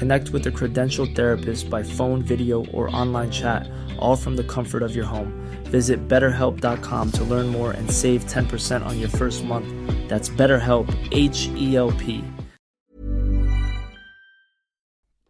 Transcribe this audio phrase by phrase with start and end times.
[0.00, 4.82] Connect with a credentialed therapist by phone, video, or online chat, all from the comfort
[4.82, 5.32] of your home.
[5.64, 9.68] Visit betterhelp.com to learn more and save 10% on your first month.
[10.08, 12.24] That's BetterHelp, H E L P.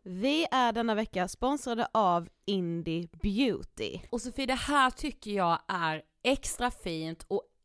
[0.05, 4.01] Vi är denna vecka sponsrade av Indie Beauty.
[4.11, 7.43] Och Sofie, det här tycker jag är extra fint och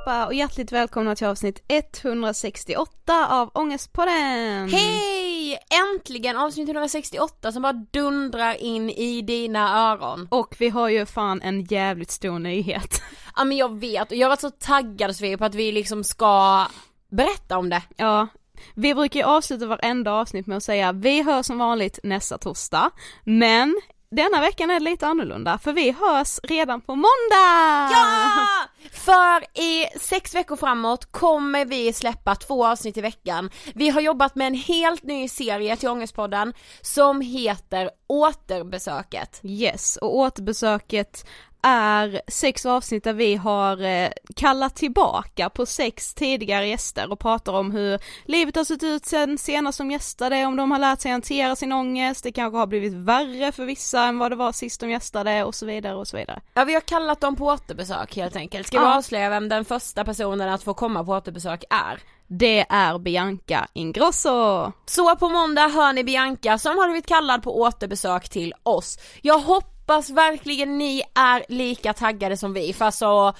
[0.00, 4.68] allihopa och hjärtligt välkomna till avsnitt 168 av Ångestpodden!
[4.68, 5.58] Hej!
[5.70, 10.28] Äntligen avsnitt 168 som bara dundrar in i dina öron.
[10.30, 13.02] Och vi har ju fan en jävligt stor nyhet.
[13.36, 16.66] Ja men jag vet och jag var så taggad Sofie på att vi liksom ska
[17.10, 17.82] berätta om det.
[17.96, 18.28] Ja,
[18.74, 22.90] vi brukar ju avsluta varenda avsnitt med att säga vi hörs som vanligt nästa torsdag,
[23.24, 23.80] men
[24.10, 27.90] denna veckan är det lite annorlunda för vi hörs redan på måndag!
[27.92, 28.48] Ja!
[28.92, 33.50] För i sex veckor framåt kommer vi släppa två avsnitt i veckan.
[33.74, 39.40] Vi har jobbat med en helt ny serie till Ångestpodden som heter Återbesöket.
[39.42, 41.26] Yes, och återbesöket
[41.62, 47.52] är sex avsnitt där vi har eh, kallat tillbaka på sex tidigare gäster och pratar
[47.52, 51.10] om hur livet har sett ut sen senast de gästade, om de har lärt sig
[51.12, 54.80] hantera sin ångest, det kanske har blivit värre för vissa än vad det var sist
[54.80, 56.40] de gästade och så vidare och så vidare.
[56.54, 58.66] Ja vi har kallat dem på återbesök helt enkelt.
[58.66, 58.96] Ska vi Ja.
[58.96, 62.00] avslöja vem den första personen att få komma på återbesök är?
[62.32, 64.72] Det är Bianca Ingrosso!
[64.86, 68.98] Så på måndag hör ni Bianca som har blivit kallad på återbesök till oss.
[69.22, 69.69] Jag hoppas
[70.10, 73.34] verkligen ni är lika taggade som vi för alltså,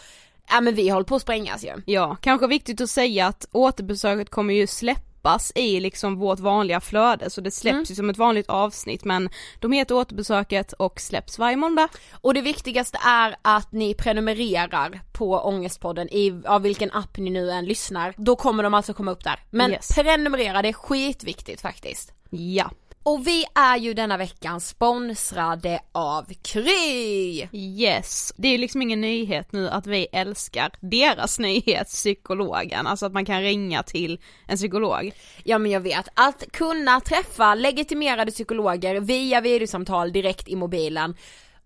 [0.51, 1.73] ja men vi håller på att sprängas ju.
[1.87, 7.31] Ja, kanske viktigt att säga att återbesöket kommer ju släppas i liksom vårt vanliga flöde
[7.31, 7.85] så det släpps Mm.
[7.89, 9.31] ju som ett vanligt avsnitt men
[9.61, 11.89] de heter återbesöket och släpps varje måndag.
[12.21, 17.51] Och det viktigaste är att ni prenumererar på Ångestpodden i, av vilken app ni nu
[17.51, 18.15] än lyssnar.
[18.17, 19.41] Då kommer de alltså komma upp där.
[19.51, 19.89] Men Yes.
[19.95, 22.13] prenumerera, det är skitviktigt faktiskt.
[22.31, 22.71] Ja.
[23.03, 27.49] Och vi är ju denna veckan sponsrade av Kry!
[27.53, 33.07] Yes, det är ju liksom ingen nyhet nu att vi älskar deras nyhet, psykologen, alltså
[33.07, 35.13] att man kan ringa till en psykolog.
[35.45, 41.17] Ja men jag vet, att kunna träffa legitimerade psykologer via videosamtal direkt i mobilen.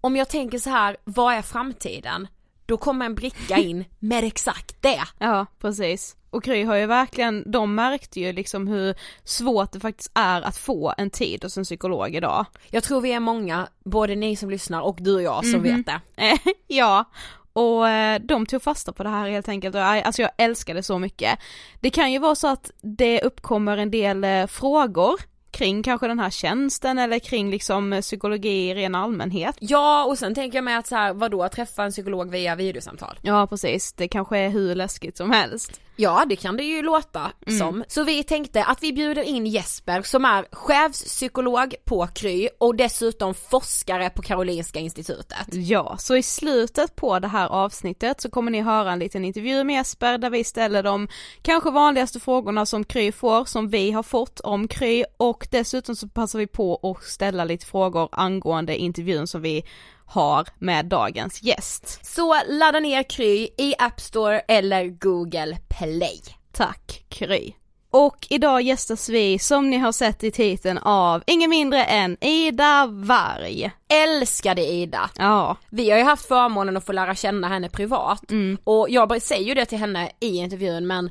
[0.01, 2.29] Om jag tänker så här, vad är framtiden?
[2.66, 5.02] Då kommer en bricka in med exakt det.
[5.19, 6.16] Ja, precis.
[6.31, 8.94] Och Kry har ju verkligen, de märkte ju liksom hur
[9.25, 12.46] svårt det faktiskt är att få en tid hos en psykolog idag.
[12.70, 15.87] Jag tror vi är många, både ni som lyssnar och du och jag som vet
[15.87, 16.00] det.
[16.16, 17.05] Eh, ja,
[17.52, 20.75] och eh, de tog fasta på det här helt enkelt och jag, alltså jag älskar
[20.75, 21.38] det så mycket.
[21.81, 25.20] Det kan ju vara så att det uppkommer en del eh, frågor
[25.55, 29.56] kring kanske den här tjänsten eller kring liksom psykologi i ren allmänhet.
[29.61, 33.19] Ja och sen tänker jag mig att så här, vadå träffa en psykolog via videosamtal?
[33.23, 35.81] Ja precis, det kanske är hur läskigt som helst.
[35.96, 37.85] Ja det kan det ju låta som.
[37.88, 43.35] Så vi tänkte att vi bjuder in Jesper som är chefspsykolog på Kry och dessutom
[43.35, 45.46] forskare på Karolinska institutet.
[45.52, 49.64] Ja, så i slutet på det här avsnittet så kommer ni höra en liten intervju
[49.64, 51.08] med Jesper där vi ställer de
[51.43, 56.09] kanske vanligaste frågorna som Kry får, som vi har fått om Kry och dessutom så
[56.09, 59.64] passar vi på att ställa lite frågor angående intervjun som vi
[60.06, 62.06] har med dagens gäst.
[62.06, 66.20] Så ladda ner Kry i App Store eller Google Play.
[66.52, 67.52] Tack Kry!
[67.90, 72.87] Och idag gästas vi, som ni har sett i titeln, av ingen mindre än Ida
[72.87, 73.70] Varg.
[73.88, 75.11] Älskade Ida!
[75.18, 78.23] Ja, Vi har ju haft förmånen att få lära känna henne privat
[78.64, 81.11] och jag säger ju det till henne i intervjun men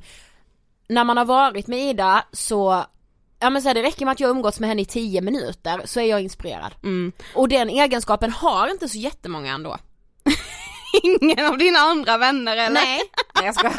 [0.88, 2.86] när man har varit med Ida så
[3.44, 5.82] Ja men så här, det räcker med att jag umgåtts med henne i 10 minuter
[5.86, 6.76] så är jag inspirerad.
[6.84, 7.12] mm.
[7.36, 9.78] Och den egenskapen har inte så jättemånga ändå.
[11.04, 12.74] Ingen av dina andra vänner eller?
[12.74, 13.02] Nej,
[13.36, 13.72] nej jag ska.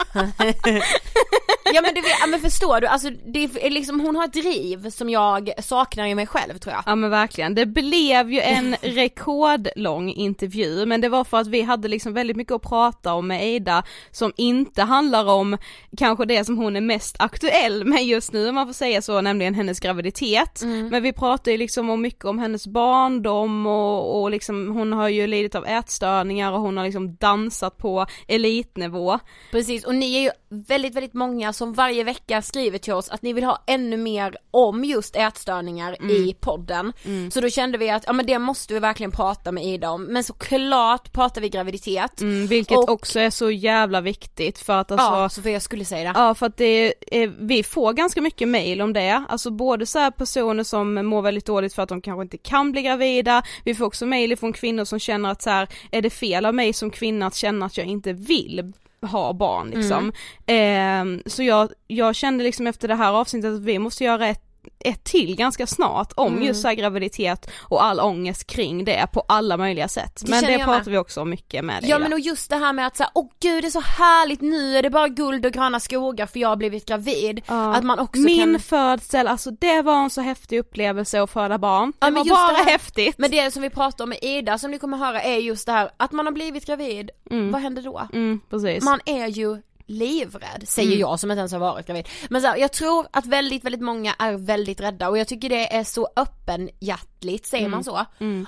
[1.75, 4.33] ja men du vet, ja, men förstår du, alltså det är liksom, hon har ett
[4.33, 6.83] driv som jag saknar i mig själv tror jag.
[6.87, 11.62] Ja men verkligen, det blev ju en rekordlång intervju men det var för att vi
[11.62, 15.59] hade liksom väldigt mycket att prata om med Ida som inte handlar om
[15.97, 19.21] kanske det som hon är mest aktuell med just nu om man får säga så,
[19.21, 20.62] nämligen hennes graviditet.
[20.64, 25.09] Men vi pratar ju liksom om mycket om hennes barndom och, och liksom hon har
[25.09, 29.19] ju lidit av ätstörningar och hon har liksom Liksom dansat på elitnivå.
[29.51, 30.31] Precis, och ni är ju
[30.63, 34.37] väldigt, väldigt många som varje vecka skriver till oss att ni vill ha ännu mer
[34.51, 36.11] om just ätstörningar Mm.
[36.17, 36.93] i podden.
[37.33, 40.05] Så då kände vi att, ja men det måste vi verkligen prata med Ida om.
[40.05, 42.21] Men såklart pratar vi graviditet.
[42.21, 45.85] Mm, vilket Och- också är så jävla viktigt för att alltså ja, Sofia jag skulle
[45.85, 46.19] säga det.
[46.21, 49.99] Ja för att det är, vi får ganska mycket mail om det, alltså både så
[49.99, 53.75] här personer som mår väldigt dåligt för att de kanske inte kan bli gravida, vi
[53.75, 56.73] får också mail från kvinnor som känner att så här, är det fel av mig
[56.73, 58.73] som kvinna att känna att jag inte vill
[59.07, 60.13] ha barn liksom.
[60.47, 64.44] Ehm, så jag, jag kände liksom efter det här avsnittet att vi måste göra ett
[64.85, 69.57] ett till ganska snart om just så graviditet och all ångest kring det på alla
[69.57, 70.23] möjliga sätt.
[70.25, 70.87] Det Men det pratar med.
[70.88, 73.11] vi också om mycket med dig Ja men och just det här med att säga,
[73.14, 76.38] åh gud det är så härligt nu är det bara guld och gröna skogar för
[76.41, 77.41] jag har blivit gravid.
[77.49, 77.75] Ja.
[77.75, 81.59] Att man också Min kan födsel, alltså det var en så häftig upplevelse att föda
[81.59, 81.93] barn.
[81.99, 83.19] Det Ja, var bara det häftigt.
[83.19, 85.73] Men det som vi pratar om med Ida som ni kommer höra är just det
[85.73, 87.11] här att man har blivit gravid,
[87.53, 88.09] vad händer då?
[88.12, 88.85] Mm, precis.
[88.85, 92.09] Man är ju livrädd, säger jag som inte ens har varit gravid.
[92.31, 95.49] Men så här, jag tror att väldigt, väldigt många är väldigt rädda och jag tycker
[95.49, 98.05] det är så öppenhjärtligt, säger man så?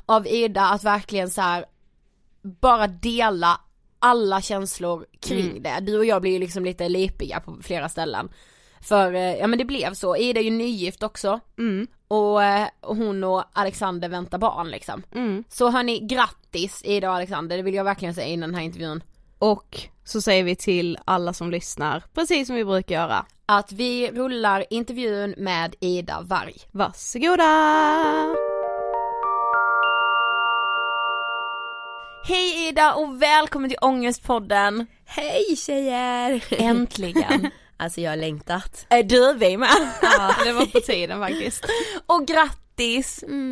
[0.06, 1.64] Av Ida att verkligen så här
[2.42, 3.60] bara dela
[3.98, 5.78] alla känslor kring det.
[5.80, 8.28] Du och jag blir ju liksom lite lipiga på flera ställen.
[8.80, 11.40] För, eh, ja men det blev så, Ida är ju nygift också.
[11.58, 11.86] Mm.
[12.08, 15.02] Och, eh, och hon och Alexander väntar barn liksom.
[15.14, 15.44] Mm.
[15.48, 19.02] Så hörni, grattis Ida och Alexander, det vill jag verkligen säga innan den här intervjun.
[19.38, 23.26] Och så säger vi till alla som lyssnar, precis som vi brukar göra.
[23.46, 26.54] Att vi rullar intervjun med Ida Varg.
[26.72, 27.44] Varsågoda!
[32.28, 34.86] Hej Ida och välkommen till Ångestpodden!
[35.04, 36.44] Hej tjejer!
[36.50, 37.50] Äntligen!
[37.78, 38.86] Alltså jag har längtat.
[38.88, 39.68] är du vi med?
[40.44, 41.64] Det var på tiden faktiskt.
[42.06, 42.65] Och grattis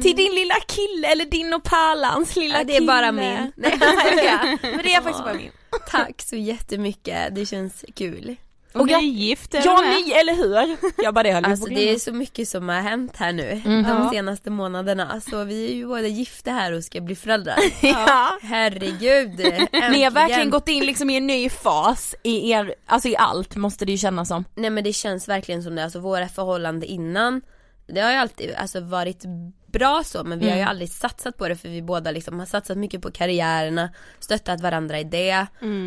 [0.03, 2.87] till din lilla kille, eller din och Pärlans lilla Ja, det är kille.
[2.87, 3.23] bara min.
[3.57, 5.51] Nej, Nej men det är faktiskt bara min.
[5.91, 8.37] Tack så jättemycket, det känns kul.
[8.75, 9.97] Och Och nygift är Ja, du med.
[10.07, 10.77] ni, eller hur?
[11.05, 13.83] Jag bara det höll Alltså det är så mycket som har hänt här nu Mhm.
[13.83, 15.21] de senaste månaderna.
[15.21, 17.57] Så vi är ju båda gifta här och ska bli föräldrar.
[17.83, 18.39] Ja.
[18.43, 20.15] Herregud, Ni har äntligen.
[20.15, 23.93] verkligen gått in liksom i en ny fas i er, alltså i allt måste det
[23.93, 24.45] ju kännas som.
[24.55, 27.41] Nej men det känns verkligen som det, alltså våra förhållande innan
[27.87, 29.25] Det har ju alltid alltså, varit
[29.67, 32.47] bra så men vi har ju aldrig satsat på det för vi båda liksom har
[32.47, 35.47] satsat mycket på karriärerna Stöttat varandra i det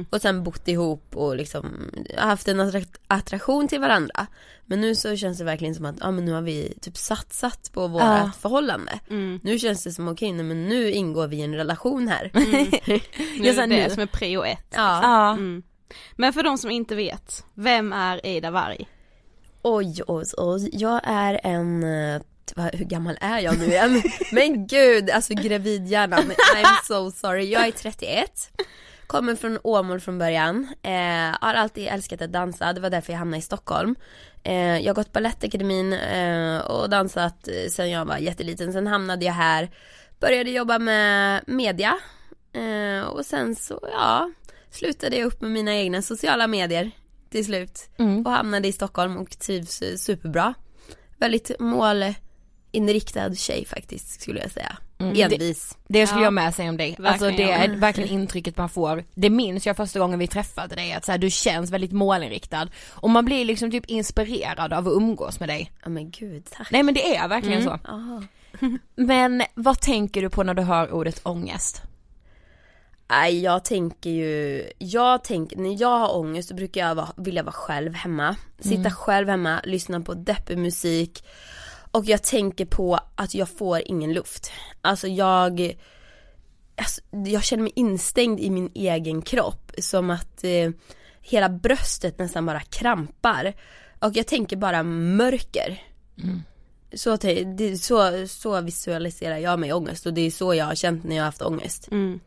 [0.10, 4.28] och sen bott ihop och liksom haft en attrakt- attraktion till varandra
[4.66, 7.70] Men nu så känns det verkligen som att, ja men nu har vi typ satsat
[7.74, 8.32] på vårt Ja.
[8.40, 9.00] förhållande
[9.44, 13.50] Nu känns det som okej, nej men nu ingår vi i en relation här Nu
[13.50, 14.68] är det det som är prio ett.
[14.76, 15.32] Ja, Ja.
[15.32, 15.64] Mm.
[16.16, 18.88] Men för de som inte vet, vem är Ida Varg?
[19.62, 20.70] Oj, oj, oj.
[20.72, 22.22] Jag är en, eh,
[22.74, 24.04] hur gammal är jag nu igen?
[24.32, 27.52] Men gud, alltså gravidhjärnan, I'm so sorry.
[27.52, 28.52] Jag är 31,
[29.08, 33.20] kommer från Åmål från början, eh, har alltid älskat att dansa, det var därför jag
[33.20, 33.96] hamnade i Stockholm.
[34.44, 39.26] Eh, jag har gått Balettakademin eh, och dansat eh, sen jag var jätteliten, sen hamnade
[39.26, 39.70] jag här,
[40.20, 41.98] började jobba med media
[42.54, 44.32] eh, och sen så, ja,
[44.72, 46.92] slutade jag upp med mina egna sociala medier
[47.30, 47.90] till slut
[48.26, 50.54] och hamnade i Stockholm och trivs superbra.
[51.18, 54.78] Väldigt målinriktad tjej faktiskt skulle jag säga.
[55.00, 55.78] Envis.
[55.88, 56.98] Det skulle jag med säga om dig.
[57.04, 57.58] Alltså Verkligen, det ja.
[57.58, 59.04] är verkligen intrycket man får.
[59.14, 62.68] Det minns jag första gången vi träffade dig, att så här, du känns väldigt målinriktad.
[62.90, 65.72] Och man blir liksom typ inspirerad av att umgås med dig.
[65.84, 66.72] Ja men gud, tack.
[66.72, 67.70] Nej men det är verkligen så.
[67.70, 68.24] Aha.
[68.96, 71.82] Men vad tänker du på när du hör ordet ångest?
[73.10, 77.44] Nej jag tänker ju, jag tänker, när jag har ångest så brukar jag vara, vilja
[77.44, 78.36] vara själv hemma.
[78.60, 81.24] Sitta själv hemma, lyssna på deppig musik.
[81.92, 84.52] Och jag tänker på att jag får ingen luft.
[84.82, 85.78] Alltså jag,
[86.76, 89.72] alltså, jag känner mig instängd i min egen kropp.
[89.78, 90.72] Som att eh,
[91.22, 93.54] hela bröstet nästan bara krampar.
[94.00, 95.84] Och jag tänker bara mörker.
[96.94, 100.76] Så, te- det, så, så visualiserar jag mig ångest och det är så jag har
[100.76, 101.88] känt när jag har haft ångest.
[101.92, 102.20] Mm.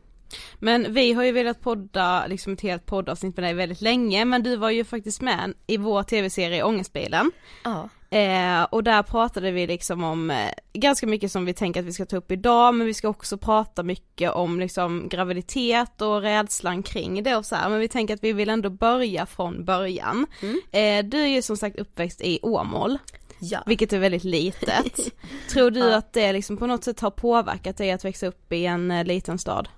[0.59, 4.43] Men vi har ju velat podda, liksom ett helt poddavsnitt med dig väldigt länge, men
[4.43, 7.31] du var ju faktiskt med i vår tv-serie Ångestbilen.
[7.65, 7.89] Ja.
[8.19, 10.37] Eh, och där pratade vi liksom om eh,
[10.73, 13.37] ganska mycket som vi tänker att vi ska ta upp idag, men vi ska också
[13.39, 17.69] prata mycket om liksom graviditet och rädslan kring det och så här.
[17.69, 20.27] men vi tänker att vi vill ändå börja från början.
[20.73, 22.99] Eh, du är ju som sagt uppväxt i Åmål,
[23.41, 23.63] Ja.
[23.67, 24.99] vilket är väldigt litet.
[25.53, 28.67] Tror du att det liksom på något sätt har påverkat dig att växa upp i
[28.67, 29.69] en eh, liten stad?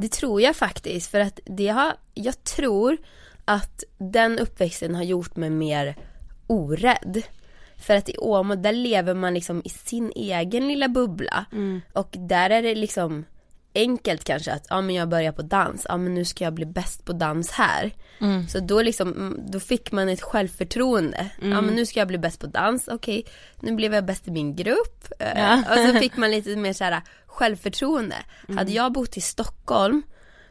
[0.00, 2.96] Det tror jag faktiskt för att det har, jag tror
[3.44, 5.96] att den uppväxten har gjort mig mer
[6.46, 7.22] orädd.
[7.76, 11.46] För att i Åmål där lever man liksom i sin egen lilla bubbla
[11.92, 13.24] och där är det liksom
[13.74, 16.66] enkelt kanske att, ja men jag börjar på dans, ja men nu ska jag bli
[16.66, 17.90] bäst på dans här.
[18.20, 18.48] Mm.
[18.48, 21.26] Så då liksom, mm, då fick man ett självförtroende.
[21.42, 23.24] Ja men nu ska jag bli bäst på dans, okej,
[23.60, 25.12] nu blev jag bäst i min grupp.
[25.18, 25.62] Eh, Ja.
[25.70, 28.16] Och så fick man lite mer så här självförtroende.
[28.56, 30.02] Hade jag bott i Stockholm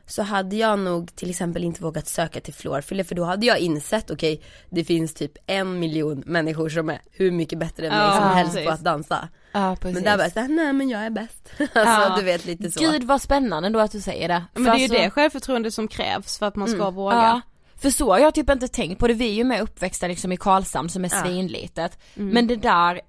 [0.05, 3.59] så hade jag nog till exempel inte vågat söka till Florfiller för då hade jag
[3.59, 8.01] insett okej det finns typ en miljon människor som är hur mycket bättre än mig
[8.07, 8.67] Ja, som helst precis.
[8.67, 9.27] på att dansa.
[9.51, 9.95] Ja precis.
[9.95, 11.49] Men där bara såhär, nej men jag är bäst.
[11.59, 12.15] alltså Ja.
[12.17, 12.79] du vet lite så.
[12.79, 14.43] Gud vad spännande då att du säger det.
[14.53, 16.93] Men För det är ju alltså- det självförtroende som krävs för att man ska Mm.
[16.93, 17.15] våga.
[17.15, 17.41] Ja.
[17.81, 20.31] För så har jag typ inte tänkt på det, vi är ju med uppväxta liksom
[20.31, 21.23] i Karlshamn som är Ja.
[21.23, 21.99] svinlitet.
[22.13, 23.01] Men det där,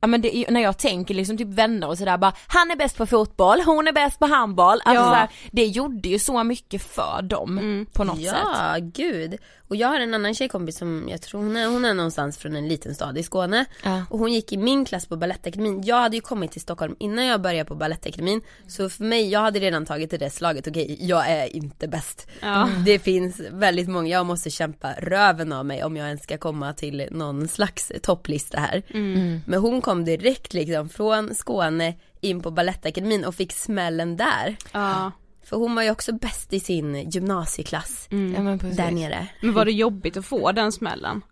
[0.00, 2.76] ja men det är, när jag tänker liksom typ vänner och sådär bara, han är
[2.76, 4.80] bäst på fotboll, hon är bäst på handboll.
[4.84, 5.08] Alltså Ja.
[5.08, 8.36] såhär, det gjorde ju så mycket för dem på något sätt.
[8.54, 9.34] Ja, gud.
[9.74, 12.56] Och jag har en annan tjejkompis som jag tror hon är, hon är någonstans från
[12.56, 13.64] en liten stad i Skåne.
[13.82, 14.04] Ja.
[14.10, 15.82] Och hon gick i min klass på Balettakademin.
[15.82, 18.40] Jag hade ju kommit till Stockholm innan jag började på Balettakademin.
[18.66, 22.28] Så för mig, jag hade redan tagit det där slaget, okej jag är inte bäst.
[22.40, 22.68] Ja.
[22.84, 26.72] Det finns väldigt många, jag måste kämpa röven av mig om jag ens ska komma
[26.72, 28.82] till någon slags topplista här.
[29.46, 34.56] Men hon kom direkt liksom från Skåne in på Balettakademin och fick smällen där.
[34.72, 35.12] Ja.
[35.44, 38.76] För hon var ju också bäst i sin gymnasieklass Ja, men precis.
[38.76, 39.26] där nere.
[39.40, 41.22] Men var det jobbigt att få den smällen?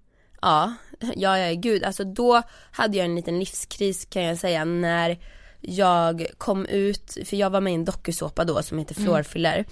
[0.41, 0.75] Ja,
[1.17, 2.43] ja, ja gud, alltså då
[2.73, 5.19] hade jag en liten livskris kan jag säga när
[5.61, 9.65] jag kom ut, för jag var med i en dokusåpa då som heter Floorfiller.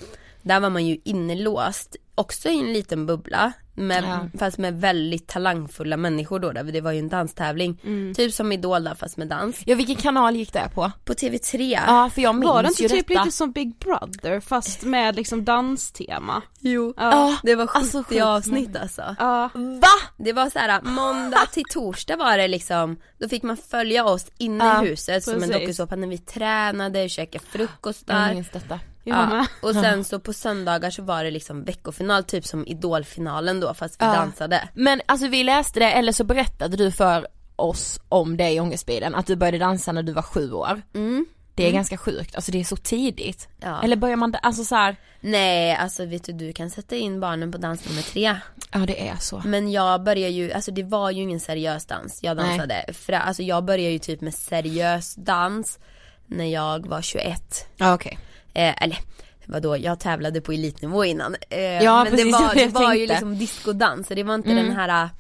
[0.43, 4.39] Där var man ju inlåst, också i en liten bubbla, med, Ja.
[4.39, 7.77] fast med väldigt talangfulla människor då, där, det var ju en danstävling.
[8.17, 9.57] Typ som Idol då, fast med dans.
[9.67, 10.91] Ja vilken kanal gick det på?
[11.05, 11.79] På TV3.
[11.87, 13.25] Ja för jag minns Var det inte ju typ detta.
[13.25, 16.43] lite som Big Brother fast med liksom danstema?
[16.61, 16.95] Jo.
[16.97, 17.37] Ja.
[17.43, 19.17] Det var 70 alltså sjukt avsnitt alltså.
[19.19, 19.51] Ja.
[19.55, 20.09] Va?
[20.19, 24.27] Det var så här måndag till torsdag var det liksom, då fick man följa oss
[24.39, 25.57] inne Ja, i huset som en precis.
[25.61, 28.35] dokusåpa när vi tränade, käkade frukost Jag där.
[28.35, 28.81] minns detta.
[29.11, 29.47] Ja.
[29.63, 34.01] Och sen så på söndagar så var det liksom veckofinal, typ som idolfinalen då fast
[34.03, 34.13] vi Ja.
[34.13, 34.69] dansade.
[34.75, 37.27] Men alltså vi läste det, eller så berättade du för
[37.57, 40.83] oss om det i ångestbilen, att du började dansa när du var sju år.
[40.95, 41.27] Mm.
[41.55, 43.49] Det är ganska sjukt, alltså det är så tidigt.
[43.61, 43.83] Ja.
[43.83, 47.53] Eller börjar man, alltså så här, Nej alltså vet du, du kan sätta in barnen
[47.53, 48.37] på dans nummer tre.
[48.73, 49.43] ja det är så.
[49.45, 52.47] Men jag började ju, alltså det var ju ingen seriös dans jag Nej.
[52.49, 52.85] dansade.
[52.93, 55.79] För, alltså jag började ju typ med seriös dans
[56.27, 57.67] när jag var 21.
[57.77, 58.19] Ja okej.
[58.55, 58.99] Eh, eller
[59.47, 61.37] vadå, jag tävlade på elitnivå innan.
[61.51, 64.65] Eh, Ja, men precis, det var, det var ju liksom diskodans, det var inte Mm.
[64.67, 65.11] den här äh,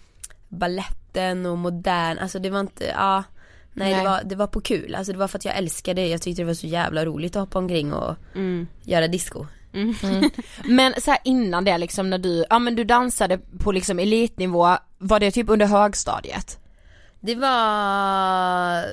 [0.49, 3.25] balletten och modern, alltså det var inte, ja
[3.73, 4.03] Nej, Nej.
[4.05, 6.23] Det, var, det var på kul, alltså det var för att jag älskade det, jag
[6.23, 8.67] tyckte det var så jävla roligt att hoppa omkring och Mm.
[8.83, 9.47] göra disco.
[10.65, 15.21] Men så innan det liksom när du, ja men du dansade på liksom elitnivå, var
[15.21, 16.59] det typ under högstadiet?
[17.21, 18.85] Det var,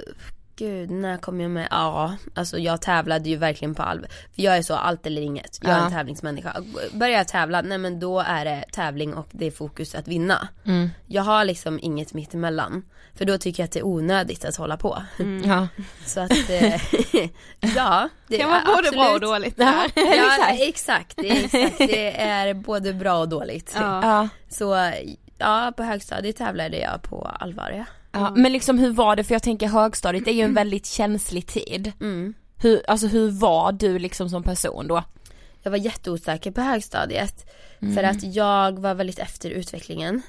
[0.58, 1.67] gud när kom jag med?
[1.72, 4.10] Ja, alltså jag tävlade ju verkligen på allvar.
[4.36, 5.86] För jag är så allt eller inget, jag är Ja.
[5.86, 6.56] en tävlingsmänniska.
[6.93, 10.48] Börjar jag tävla, nej men då är det tävling och det är fokus att vinna.
[10.65, 10.89] Mm.
[11.08, 12.86] Jag har liksom inget mittemellan.
[13.15, 15.04] För då tycker jag att det är onödigt att hålla på.
[15.46, 15.67] Ja.
[16.06, 16.82] Så att, eh,
[17.76, 18.10] ja.
[18.28, 19.86] Det kan vara är både bra och absolut- dåligt Ja.
[19.96, 21.15] Ja, exakt.
[21.17, 21.78] Det är exakt.
[21.78, 23.74] Det är både bra och dåligt.
[23.80, 24.00] Ja.
[24.04, 24.30] Ja.
[24.50, 24.91] Så
[25.38, 27.86] ja, på högstadiet tävlade jag på allvar ja.
[28.20, 28.34] Ja.
[28.36, 31.92] Men liksom hur var det, för jag tänker högstadiet är ju en väldigt känslig tid.
[32.02, 32.34] Mm.
[32.58, 35.04] Hur, alltså hur var du liksom som person då?
[35.64, 37.50] Jag var jätteosäker på högstadiet.
[37.82, 37.96] Mm.
[37.96, 40.22] För att jag var väldigt efter utvecklingen.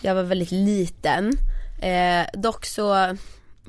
[0.00, 1.32] Jag var väldigt liten.
[1.82, 3.16] Eh, dock så,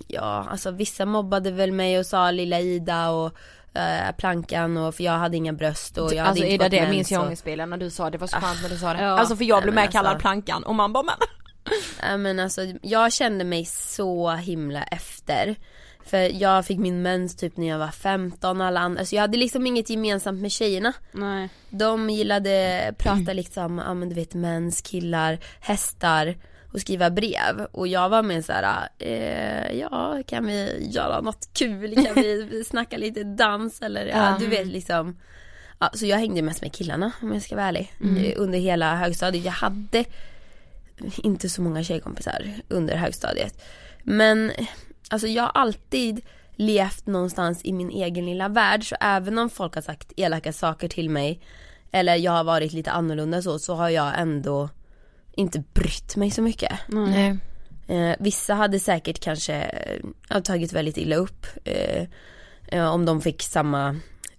[0.07, 3.31] ja alltså vissa mobbade väl mig och sa lilla Ida och
[3.73, 6.89] eh, plankan och för jag hade inga bröst och jag hade alltså inte Ida det
[6.89, 9.03] minns jag ångestbilen när du sa det, var så skönt när du sa det.
[9.03, 9.19] Ja.
[9.19, 11.15] Alltså för jag blev men med kallad alltså- plankan och man bara men
[12.01, 15.55] Ja, men alltså, jag kände mig så himla efter.
[16.05, 19.37] För jag fick min mens typ när jag var 15 alla andra, alltså jag hade
[19.37, 20.93] liksom inget gemensamt med tjejerna.
[21.11, 21.49] Nej.
[21.69, 26.37] De gillade prata liksom, ja men du vet mens, killar, hästar
[26.73, 27.65] och skriva brev.
[27.71, 32.97] Och jag var med såhär, eh, ja kan vi göra något kul, kan vi snacka
[32.97, 34.35] lite dans eller ja, Ja.
[34.39, 35.17] du vet liksom.
[35.79, 37.93] Ja, så jag hängde mest med killarna om jag ska vara ärlig.
[38.03, 39.45] Eh, Under hela högstadiet.
[39.45, 40.05] Jag hade
[41.17, 43.63] inte så många tjejkompisar under högstadiet.
[44.03, 44.51] Men
[45.09, 46.21] alltså jag har alltid
[46.55, 50.87] levt någonstans i min egen lilla värld så även om folk har sagt elaka saker
[50.87, 51.41] till mig
[51.91, 54.69] eller jag har varit lite annorlunda så, så har jag ändå
[55.31, 56.71] inte brytt mig så mycket.
[56.87, 57.37] Nej.
[57.87, 59.55] Eh, vissa hade säkert kanske
[60.29, 62.07] eh, tagit väldigt illa upp eh,
[62.67, 63.95] eh, om de fick samma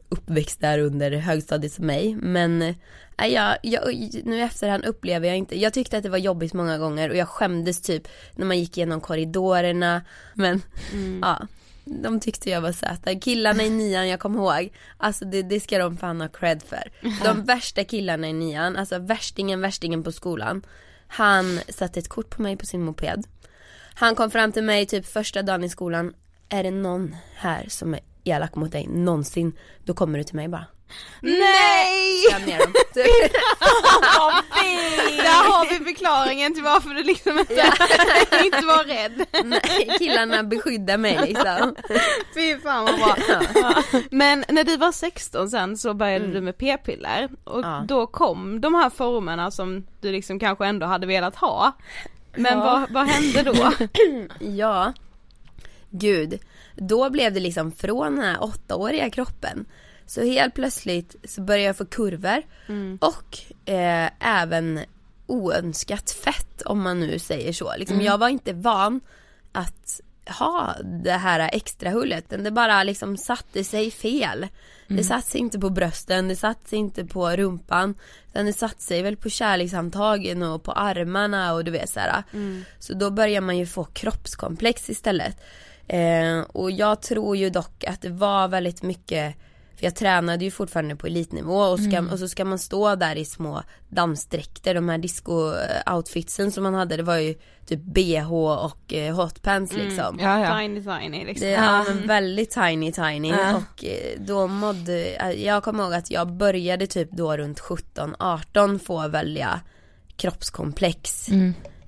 [0.09, 2.15] uppväxt där under högstadiet som mig.
[2.15, 2.75] Men eh,
[3.19, 6.79] jag, jag, nu i efterhand upplever jag inte, jag tyckte att det var jobbigt många
[6.79, 10.03] gånger och jag skämdes typ när man gick igenom korridorerna.
[10.35, 10.63] Men
[11.23, 11.47] ja,
[11.85, 13.15] de tyckte jag var söta.
[13.15, 16.91] Killarna i nian, jag kommer ihåg, alltså det, det ska de fan ha cred för.
[17.25, 20.63] De värsta killarna i nian, alltså värstingen, värstingen på skolan.
[21.09, 23.27] Han satte ett kort på mig på sin moped.
[23.95, 26.15] Han kom fram till mig typ första dagen i skolan.
[26.49, 29.53] Är det någon här som är elak mot dig någonsin,
[29.85, 30.67] då kommer du till mig bara.
[31.21, 32.23] Nej!
[32.31, 32.73] Känn ner dem.
[35.17, 37.55] Där har vi förklaringen till varför du liksom inte,
[38.45, 39.27] inte var rädd.
[39.45, 41.77] Nej, killarna beskyddar mig liksom.
[42.35, 43.17] Fy fan vad bra.
[44.11, 47.85] Men när du var 16 sen så började du med p-piller och Ja.
[47.89, 51.73] då kom de här formerna som du liksom kanske ändå hade velat ha.
[52.37, 52.65] Men Ja.
[52.65, 53.73] vad, vad hände då?
[54.57, 54.93] Ja,
[55.91, 56.39] gud.
[56.77, 59.67] Då blev det liksom från den här åttaåriga kroppen.
[60.07, 62.43] Så helt plötsligt så började jag få kurvor
[63.01, 63.39] och
[63.73, 64.81] eh, även
[65.27, 67.77] oönskat fett om man nu säger så.
[67.77, 69.01] Liksom, Jag var inte van
[69.53, 70.01] att
[70.39, 72.25] ha det här extra hullet.
[72.29, 74.47] Det bara liksom satte sig fel.
[74.89, 77.95] Det satte sig inte på brösten, det satte sig inte på rumpan.
[78.31, 82.23] Utan det satte sig väl på kärlekshandtagen och på armarna och du vet såhär.
[82.79, 85.41] Så då börjar man ju få kroppskomplex istället.
[85.89, 89.37] Eh, och jag tror ju dock att det var väldigt mycket
[89.77, 93.17] för jag tränade ju fortfarande på elitnivå och, ska, och så ska man stå där
[93.17, 97.35] i små dansdräkter, de här disco-outfitsen som man hade, det var ju
[97.67, 100.19] typ bh och eh, hotpants liksom.
[100.21, 100.59] Ja, ja.
[100.59, 101.47] Tiny tiny liksom.
[101.47, 106.11] Det, ja, men väldigt tiny tiny och eh, då mådde, eh, jag kommer ihåg att
[106.11, 109.61] jag började typ då runt 17-18 få välja
[110.17, 111.29] kroppskomplex.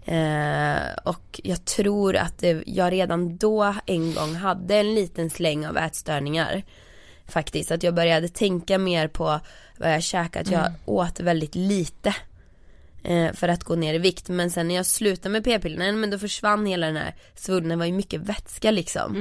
[0.05, 5.67] Eh, och jag tror att det, jag redan då en gång hade en liten släng
[5.67, 6.63] av ätstörningar.
[7.29, 9.41] Faktiskt, att jag började tänka mer på
[9.79, 12.15] vad jag käkade, att jag åt väldigt lite.
[13.05, 14.29] Eh, för att gå ner i vikt.
[14.29, 17.77] Men sen när jag slutade med p-pillerna, men då försvann hela den här svullnaden, det
[17.77, 19.17] var ju mycket vätska liksom.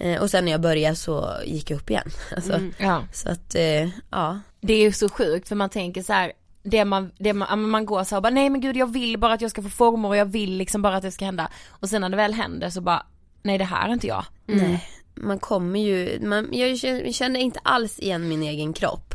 [0.00, 2.10] Eh, och sen när jag började så gick jag upp igen.
[2.36, 3.02] Alltså, Ja.
[3.12, 4.40] Så att, eh, ja.
[4.60, 6.32] Det är ju så sjukt för man tänker så här.
[6.62, 9.18] Det man, det man, man går så här och bara nej men gud jag vill
[9.18, 11.50] bara att jag ska få former och jag vill liksom bara att det ska hända.
[11.68, 13.06] Och sen när det väl händer så bara,
[13.42, 14.24] nej det här är inte jag.
[14.46, 14.84] Nej,
[15.22, 16.78] man kommer ju, man, jag
[17.14, 19.14] känner- inte alls igen min egen kropp.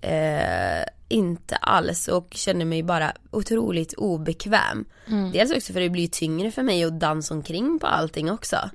[0.00, 4.84] Eh, inte alls och känner mig bara otroligt obekväm.
[5.32, 8.70] Dels också för det blir tyngre för mig att dansa omkring på allting också.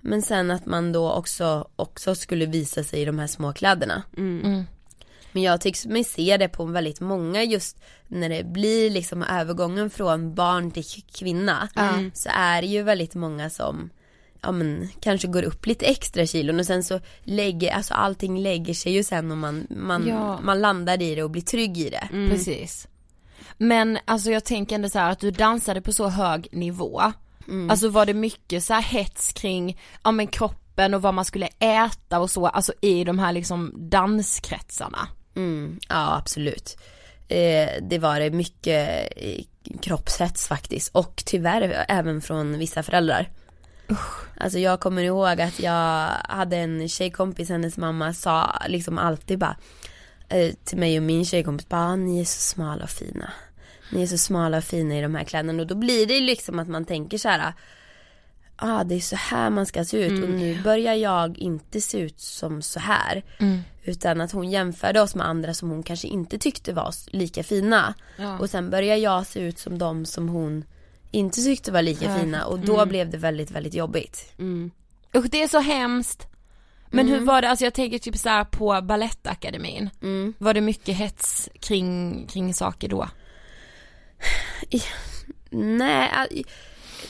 [0.00, 4.02] Men sen att man då också, också skulle visa sig i de här små kläderna.
[5.32, 9.90] Men jag tycker mig se det på väldigt många just när det blir liksom övergången
[9.90, 11.68] från barn till kvinna.
[12.14, 13.90] Så är det ju väldigt många som
[14.42, 18.74] ja men kanske går upp lite extra kilon och sen så lägger, alltså allting lägger
[18.74, 20.40] sig ju sen om man, man, Ja.
[20.40, 22.08] man landar i det och blir trygg i det.
[22.30, 22.88] Precis.
[23.56, 27.12] Men alltså jag tänker ändå så här att du dansade på så hög nivå.
[27.70, 31.46] Alltså var det mycket så här hets kring, ja men kroppen och vad man skulle
[31.58, 35.08] äta och så, alltså i de här liksom danskretsarna.
[35.36, 36.76] Mm, ja absolut.
[37.28, 39.44] Eh, det var det mycket eh,
[39.82, 43.28] kroppshets faktiskt och tyvärr även från vissa föräldrar.
[44.40, 49.56] Alltså jag kommer ihåg att jag hade en tjejkompis, hennes mamma sa liksom alltid bara
[50.28, 53.32] eh, till mig och min tjejkompis bara, "Ah, ni är så smala och fina.
[53.92, 56.58] Ni är så smala och fina i de här kläderna och då blir det liksom
[56.58, 57.52] att man tänker så här.
[58.60, 61.98] ah, det är så här man ska se ut och nu börjar jag inte se
[61.98, 63.22] ut som så här.
[63.84, 67.94] Utan att hon jämförde oss med andra som hon kanske inte tyckte var lika fina.
[68.40, 70.64] Och sen börjar jag se ut som de som hon
[71.10, 74.32] inte tyckte var lika fina och då blev det väldigt, väldigt jobbigt.
[75.16, 76.26] Usch det är så hemskt.
[76.90, 79.90] Men hur var det, alltså jag tänker typ så här på Balettakademin.
[80.38, 83.08] Var det mycket hets kring, kring saker då?
[85.50, 86.10] Nej,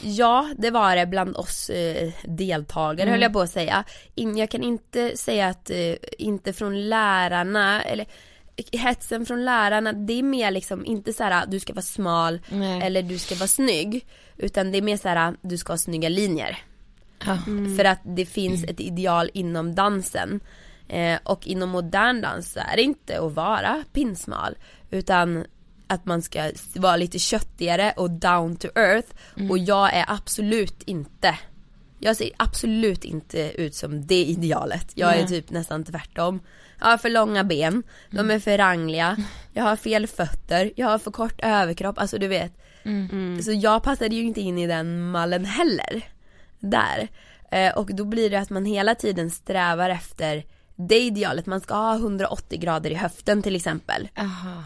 [0.02, 3.84] ja det var det bland oss eh, deltagare höll jag på att säga.
[4.14, 8.06] In, jag kan inte säga att, eh, inte från lärarna, eller
[8.72, 12.82] hetsen från lärarna det är mer liksom inte så här du ska vara smal Nej.
[12.82, 14.06] eller du ska vara snygg.
[14.36, 16.58] Utan det är mer så här du ska ha snygga linjer.
[17.76, 20.40] För att det finns ett ideal inom dansen.
[20.88, 24.56] Eh, och inom modern dans så är det inte att vara pinsmal.
[24.90, 25.44] Utan
[25.86, 29.08] att man ska vara lite köttigare och down to earth.
[29.50, 31.38] Och jag är absolut inte
[31.98, 34.92] jag ser absolut inte ut som det idealet.
[34.94, 36.40] Jag är typ nästan tvärtom.
[36.80, 39.16] Jag har för långa ben, de är för rangliga,
[39.52, 42.52] jag har fel fötter, jag har för kort överkropp, alltså du vet.
[43.42, 46.02] Så jag passade ju inte in i den mallen heller.
[46.58, 47.08] Där.
[47.50, 50.44] Eh, och då blir det att man hela tiden strävar efter
[50.76, 54.08] det idealet, man ska ha 180 grader i höften till exempel.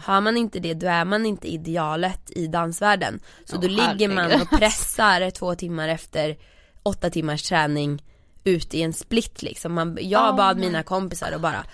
[0.03, 3.19] Har man inte det då är man inte idealet i dansvärlden.
[3.45, 6.37] Så då ligger man och pressar två timmar efter
[6.83, 8.03] åtta timmars träning
[8.43, 9.73] ut i en split liksom.
[9.73, 11.65] Man, jag bad mina kompisar att bara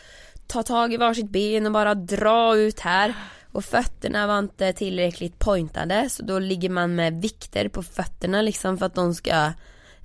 [0.49, 3.13] ta tag i varsitt ben och bara dra ut här.
[3.51, 8.77] Och fötterna var inte tillräckligt pointade så då ligger man med vikter på fötterna liksom
[8.77, 9.51] för att de ska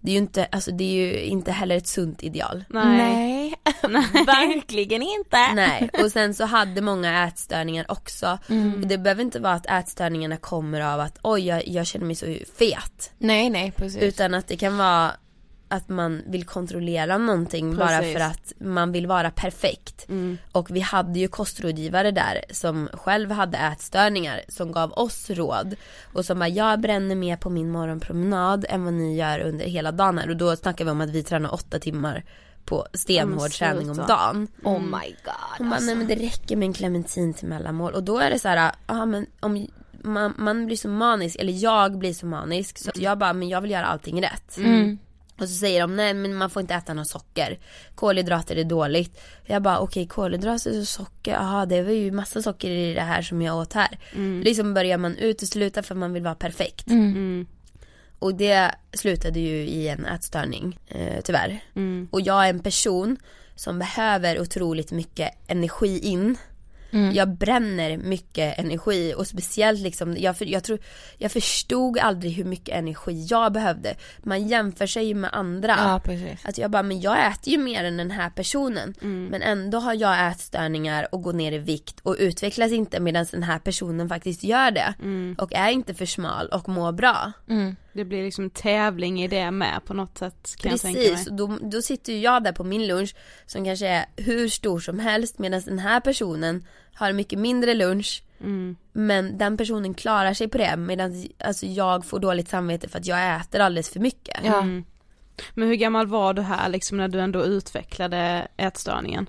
[0.00, 2.64] Det är ju inte, alltså det är ju inte heller ett sunt ideal.
[2.68, 3.54] Nej.
[4.26, 5.52] verkligen inte.
[5.54, 8.38] Nej, och sen så hade många ätstörningar också.
[8.80, 12.16] Och det behöver inte vara att ätstörningarna kommer av att oj jag, jag känner mig
[12.16, 13.12] så fet.
[13.18, 14.02] Nej nej precis.
[14.02, 15.12] Utan att det kan vara
[15.74, 18.12] att man vill kontrollera någonting bara Precis.
[18.12, 20.06] för att man vill vara perfekt.
[20.52, 25.76] Och vi hade ju kostrådgivare där som själv hade ätstörningar som gav oss råd.
[26.12, 29.92] Och som bara, jag bränner mer på min morgonpromenad än vad ni gör under hela
[29.92, 30.30] dagen här.
[30.30, 32.24] Och då snackar vi om att vi tränar åtta timmar
[32.64, 34.48] på stenhård träning om dagen.
[34.62, 35.58] oh my god.
[35.58, 37.92] Hon bara, nej men det räcker med en clementin till mellanmål.
[37.92, 39.66] Och då är det så här, ja men om
[40.04, 43.48] man, man blir så manisk, eller jag blir så manisk så att jag bara, men
[43.48, 44.56] jag vill göra allting rätt.
[44.56, 44.98] Mm.
[45.38, 47.58] Och så säger de, nej men man får inte äta något socker.
[47.94, 49.20] Kolhydrater är dåligt.
[49.44, 53.22] Jag bara, okej kolhydrater och socker, jaha det var ju massa socker i det här
[53.22, 53.98] som jag åt här.
[54.44, 56.90] Liksom börjar man utesluta för man vill vara perfekt.
[56.90, 57.46] Mm.
[58.18, 61.60] Och det slutade ju i en ätstörning, eh, tyvärr.
[61.74, 62.08] Mm.
[62.10, 63.16] Och jag är en person
[63.54, 66.36] som behöver otroligt mycket energi in.
[67.14, 70.78] Jag bränner mycket energi och speciellt liksom, jag, jag tror,
[71.18, 73.94] jag förstod aldrig hur mycket energi jag behövde.
[74.22, 75.68] Man jämför sig ju med andra.
[75.78, 76.00] Ja.
[76.44, 78.94] Att jag bara, men jag äter ju mer än den här personen.
[79.30, 83.42] Men ändå har jag ätstörningar och går ner i vikt och utvecklas inte medan den
[83.42, 84.94] här personen faktiskt gör det.
[85.38, 87.32] Och är inte för smal och mår bra.
[87.94, 91.10] Det blir liksom tävling i det med på något sätt kan jag tänka mig.
[91.10, 93.14] Precis, då, då sitter ju jag där på min lunch
[93.46, 98.22] som kanske är hur stor som helst medan den här personen har mycket mindre lunch
[98.40, 98.76] Mm.
[98.92, 103.06] men den personen klarar sig på det medan alltså, jag får dåligt samvete för att
[103.06, 104.40] jag äter alldeles för mycket.
[104.44, 104.62] Ja.
[104.62, 104.84] Mm.
[105.54, 109.26] Men hur gammal var du här liksom när du ändå utvecklade ätstörningen?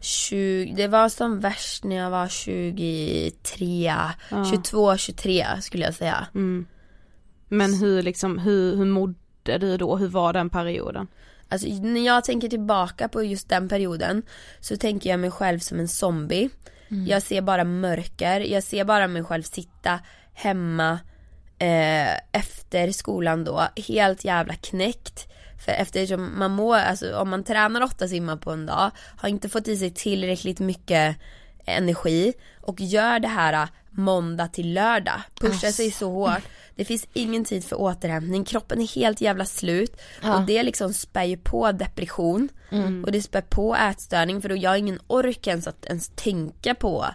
[0.00, 3.92] 20, det var som värst när jag var 23,
[4.50, 6.26] 22, 23 skulle jag säga.
[6.34, 6.66] Mm.
[7.48, 9.96] Men hur liksom, hur, hur mådde du då?
[9.96, 11.06] Hur var den perioden?
[11.48, 14.22] Alltså när jag tänker tillbaka på just den perioden
[14.60, 16.50] så tänker jag mig själv som en zombie.
[17.06, 20.00] Jag ser bara mörker, jag ser bara mig själv sitta
[20.32, 20.98] hemma
[21.58, 25.26] eh, efter skolan då, helt jävla knäckt.
[25.64, 29.48] För eftersom man mår, alltså om man tränar åtta timmar på en dag, har inte
[29.48, 31.16] fått i sig tillräckligt mycket
[31.64, 36.42] energi och gör det här måndag till lördag, pushar sig så hårt.
[36.74, 40.00] Det finns ingen tid för återhämtning, kroppen är helt jävla slut.
[40.22, 42.48] Och det liksom spär ju på depression.
[43.04, 44.42] Och det spär på ätstörning.
[44.42, 47.06] För då jag har ingen ork ens att ens tänka på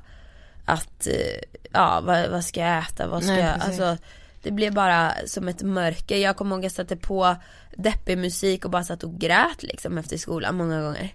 [0.65, 3.97] att, eh, ja vad, vad ska jag äta, vad ska Nej, jag, alltså
[4.43, 6.17] det blev bara som ett mörker.
[6.17, 7.35] Jag kommer ihåg jag satte på
[7.77, 11.13] deppig musik och bara satt och grät liksom efter skolan många gånger.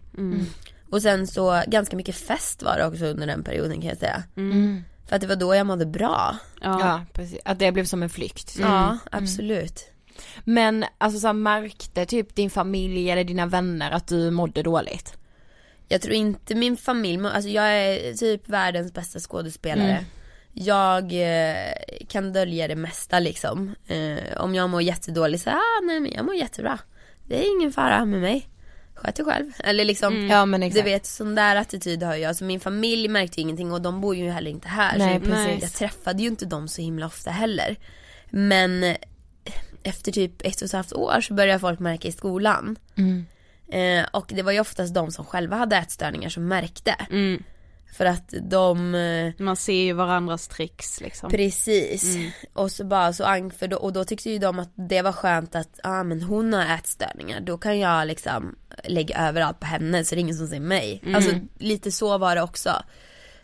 [0.90, 4.22] Och sen så ganska mycket fest var det också under den perioden kan jag säga.
[5.08, 6.36] För att det var då jag mådde bra.
[6.60, 7.04] Ja.
[7.12, 7.38] precis.
[7.44, 8.56] Att det blev som en flykt.
[8.60, 9.90] Ja, absolut.
[10.44, 15.18] Men alltså så här, märkte typ din familj eller dina vänner att du mådde dåligt?
[15.88, 20.04] Jag tror inte min familj, alltså jag är typ världens bästa skådespelare.
[20.52, 21.72] Jag eh,
[22.08, 23.74] kan dölja det mesta liksom.
[23.86, 26.78] Eh, om jag mår jättedåligt så ah, nej men jag mår jättebra.
[27.26, 28.48] Det är ingen fara med mig.
[29.02, 29.52] Sköt dig själv.
[29.58, 30.86] Eller liksom, Ja men du exakt.
[30.86, 32.36] vet sån där attityd har jag.
[32.36, 34.98] Så min familj märkte ingenting och de bor ju heller inte här.
[34.98, 35.62] Nej, så precis.
[35.62, 37.76] Jag träffade ju inte dem så himla ofta heller.
[38.30, 38.96] Men eh,
[39.82, 42.76] efter typ ett och ett halvt år så började folk märka i skolan.
[42.96, 43.26] Mm.
[43.68, 46.94] Eh, och det var ju oftast de som själva hade ätstörningar som märkte.
[47.10, 47.42] Mm.
[47.96, 51.30] För att de eh, Man ser ju varandras tricks liksom.
[51.30, 52.14] Precis.
[52.14, 52.30] Mm.
[52.52, 55.12] Och så bara så ang för då, och då tyckte ju de att det var
[55.12, 59.60] skönt att, ja ah, men hon har ätstörningar, då kan jag liksom lägga över allt
[59.60, 61.00] på henne så det är ingen som ser mig.
[61.02, 61.14] Mm.
[61.14, 62.82] Alltså lite så var det också.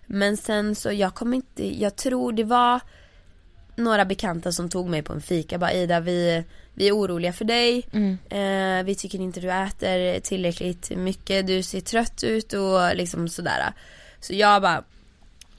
[0.06, 2.80] Men sen så, jag kommer inte, jag tror det var
[3.76, 6.44] några bekanta som tog mig på en fika, bara Ida vi,
[6.74, 8.18] vi är oroliga för dig, Mm.
[8.30, 13.72] eh, vi tycker inte du äter tillräckligt mycket, du ser trött ut och liksom sådär.
[14.20, 14.84] Så jag bara,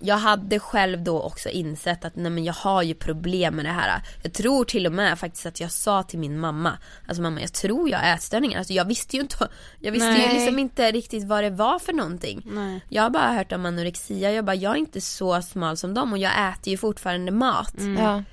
[0.05, 3.71] jag hade själv då också insett att nej men jag har ju problem med det
[3.71, 4.01] här.
[4.23, 7.53] Jag tror till och med faktiskt att jag sa till min mamma, alltså mamma jag
[7.53, 8.57] tror jag har ätstörningar.
[8.57, 9.47] Alltså jag visste ju inte,
[9.79, 10.33] jag visste ju Nej.
[10.33, 12.41] liksom inte riktigt vad det var för någonting.
[12.45, 12.81] Nej.
[12.89, 16.11] Jag har bara hört om anorexia, jag bara jag är inte så smal som dem
[16.11, 17.75] och jag äter ju fortfarande mat.
[17.97, 18.23] Ja.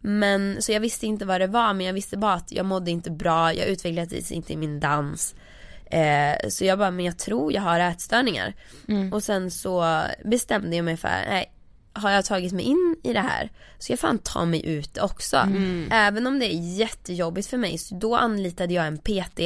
[0.00, 2.90] Men så jag visste inte vad det var men jag visste bara att jag mådde
[2.90, 5.34] inte bra, jag utvecklades inte i min dans.
[5.90, 8.54] Eh, så jag bara, men jag tror jag har ätstörningar.
[9.12, 11.52] Och sen så bestämde jag mig för, nej
[11.92, 15.36] har jag tagit mig in i det här så jag fan ta mig ut också.
[15.90, 19.40] Även om det är jättejobbigt för mig så då anlitade jag en PT,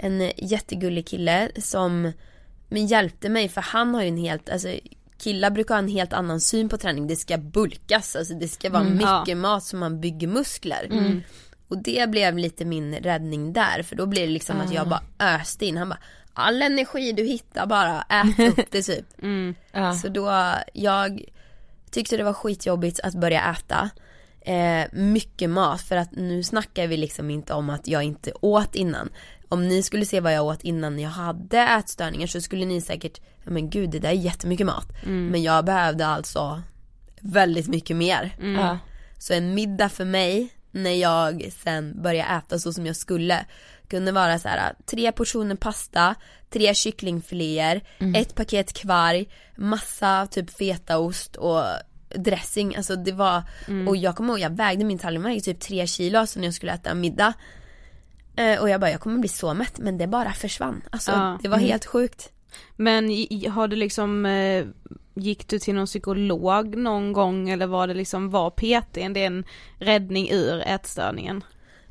[0.00, 2.12] en jättegullig kille som
[2.68, 4.68] men hjälpte mig för han har ju en helt, alltså
[5.18, 7.06] killar brukar ha en helt annan syn på träning.
[7.06, 10.86] Det ska bulkas, alltså det ska vara mycket mat så man bygger muskler.
[11.74, 15.02] Och det blev lite min räddning där för då blev det liksom att jag bara
[15.18, 15.76] öste in.
[15.76, 15.98] Han bara
[16.34, 19.06] all energi du hittar bara, ät upp det typ.
[19.72, 19.94] Ja.
[19.94, 21.22] Så då, jag
[21.90, 23.90] tyckte det var skitjobbigt att börja äta
[24.40, 28.74] eh, mycket mat för att nu snackar vi liksom inte om att jag inte åt
[28.74, 29.08] innan.
[29.48, 33.20] Om ni skulle se vad jag åt innan jag hade ätstörningar så skulle ni säkert,
[33.44, 34.88] men gud det där är jättemycket mat.
[35.30, 36.62] Men jag behövde alltså
[37.20, 38.36] väldigt mycket mer.
[38.56, 38.78] Ja.
[39.18, 43.44] Så en middag för mig när jag sen började äta så som jag skulle
[43.88, 46.14] kunde vara så här tre portioner pasta,
[46.50, 47.80] tre kycklingfiléer,
[48.16, 51.62] ett paket kvarg, massa typ fetaost och
[52.16, 53.42] dressing, alltså det var,
[53.88, 56.54] och jag kommer ihåg jag vägde min tallrik, vägde typ tre kilo alltså när jag
[56.54, 57.32] skulle äta middag.
[58.36, 61.38] Eh, och jag bara jag kommer bli så mätt men det bara försvann, alltså Ja.
[61.42, 62.30] det var helt sjukt.
[62.76, 63.04] Men
[63.52, 64.64] har du liksom, eh,
[65.14, 69.44] gick du till någon psykolog någon gång eller var det liksom, var PT en
[69.78, 71.44] räddning ur ätstörningen?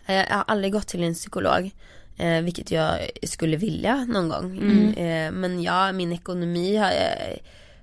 [0.06, 1.72] Eh, Jag har aldrig gått till en psykolog.
[2.18, 4.58] Eh, vilket jag skulle vilja någon gång.
[4.98, 6.92] Eh, men ja, min ekonomi ha-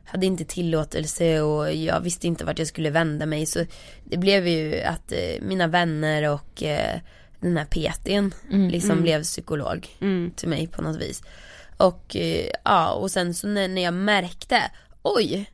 [0.05, 3.47] hade inte tillåtelse och jag visste inte vart jag skulle vända mig.
[3.47, 3.65] Så
[4.05, 7.01] det blev ju att eh, mina vänner och eh,
[7.41, 8.35] den här PTn
[8.71, 9.89] liksom blev psykolog
[10.37, 11.23] till mig på något vis.
[11.77, 12.17] Och
[12.65, 14.63] ja, och sen så när, när jag märkte,
[15.03, 15.51] oj,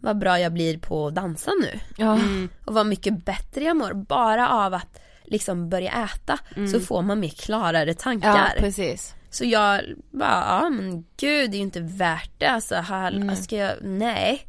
[0.00, 2.18] vad bra jag blir på att dansa nu Ja.
[2.64, 6.38] och vad mycket bättre jag mår bara av att liksom börja äta
[6.72, 8.54] så får man mer klarare Ja tankar.
[8.58, 9.14] precis.
[9.30, 12.74] så jag bara, ja men gud det är ju inte värt det alltså.
[12.74, 14.46] Här, ska jag, nej.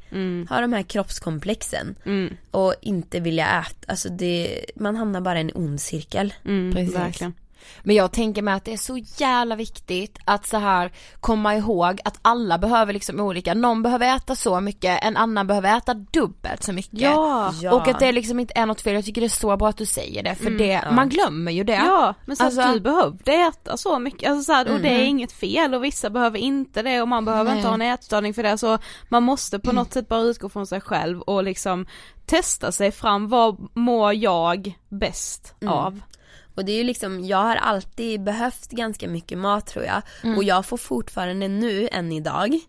[0.49, 5.41] Ha de här kroppskomplexen Mm, och inte vilja äta, alltså det, man hamnar bara i
[5.41, 6.33] en ond cirkel.
[6.45, 6.95] mm, Precis.
[6.95, 7.33] verkligen.
[7.83, 11.99] Men jag tänker mig att det är så jävla viktigt att så här komma ihåg
[12.05, 16.63] att alla behöver liksom olika, någon behöver äta så mycket, en annan behöver äta dubbelt
[16.63, 16.99] så mycket.
[16.99, 17.73] Ja, Ja.
[17.73, 19.77] Och att det liksom inte är något fel, jag tycker det är så bra att
[19.77, 21.73] du säger det för det, man glömmer ju det.
[21.73, 24.89] Ja, men så Alltså- att du behövde äta så mycket, alltså så här, och det
[24.89, 28.33] är inget fel och vissa behöver inte det och man behöver inte ha en ätstörning
[28.33, 28.57] för det.
[28.57, 28.77] Så
[29.09, 31.85] man måste på något sätt bara utgå från sig själv och liksom
[32.25, 35.99] testa sig fram, vad mår jag bäst av?
[36.55, 40.01] Och det är ju liksom, jag har alltid behövt ganska mycket mat tror jag.
[40.37, 42.59] Och jag får fortfarande nu, än idag,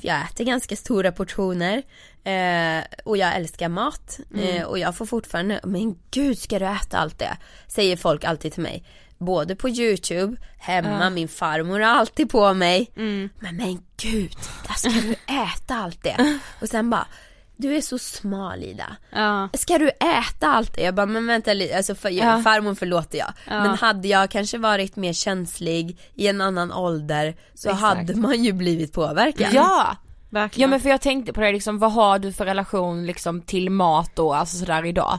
[0.00, 1.82] för jag äter ganska stora portioner.
[2.24, 4.20] Eh, och jag älskar mat.
[4.42, 7.36] Eh, och jag får fortfarande, men gud ska du äta allt det?
[7.66, 8.84] Säger folk alltid till mig.
[9.18, 12.90] Både på youtube, hemma, min farmor har alltid på mig.
[13.40, 14.36] Men men gud,
[14.68, 15.12] där ska du
[15.54, 16.38] äta allt det?
[16.60, 17.06] Och sen bara,
[17.58, 18.96] du är så smal Ida.
[19.12, 20.82] Ja, Ska du äta allt det?
[20.82, 22.42] Jag bara, men vänta lite, alltså för, Ja.
[22.42, 23.32] farmor förlåter jag.
[23.46, 27.82] Men hade jag kanske varit mer känslig i en annan ålder så Exakt.
[27.82, 29.46] hade man ju blivit påverkad.
[29.52, 29.52] Ja!
[29.52, 29.96] Ja
[30.30, 30.70] verkligen.
[30.70, 34.10] men för jag tänkte på det liksom, vad har du för relation liksom till mat
[34.14, 35.18] då, alltså sådär idag?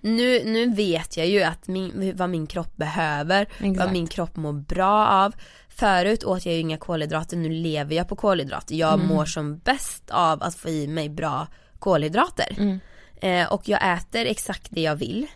[0.00, 3.78] Nu, nu vet jag ju att min, vad min kropp behöver, Exakt.
[3.78, 5.34] vad min kropp mår bra av.
[5.68, 8.74] Förut åt jag ju inga kolhydrater, nu lever jag på kolhydrater.
[8.74, 11.46] Jag mår som bäst av att få i mig bra
[11.78, 12.78] kolhydrater.
[13.20, 15.26] Eh, och jag äter exakt det jag vill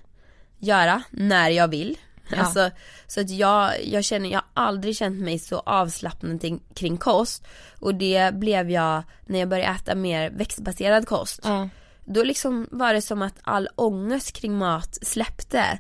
[0.59, 1.97] göra, när jag vill.
[2.37, 2.71] Alltså,
[3.07, 7.47] så att jag, jag känner, jag har aldrig känt mig så avslappnad ting- kring kost.
[7.79, 11.41] Och det blev jag när jag började äta mer växtbaserad kost.
[11.45, 11.69] Ja.
[12.05, 15.79] Då liksom var det som att all ångest kring mat släppte.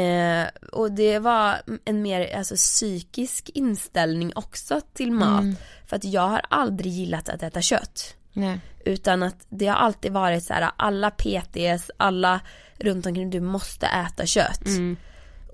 [0.00, 5.44] Eh, och det var en mer alltså, psykisk inställning också till mat.
[5.86, 8.14] För att jag har aldrig gillat att äta kött.
[8.34, 8.60] Nej.
[8.84, 12.40] Utan att det har alltid varit så här, alla PTS, alla
[12.78, 14.62] runt omkring, du måste äta kött.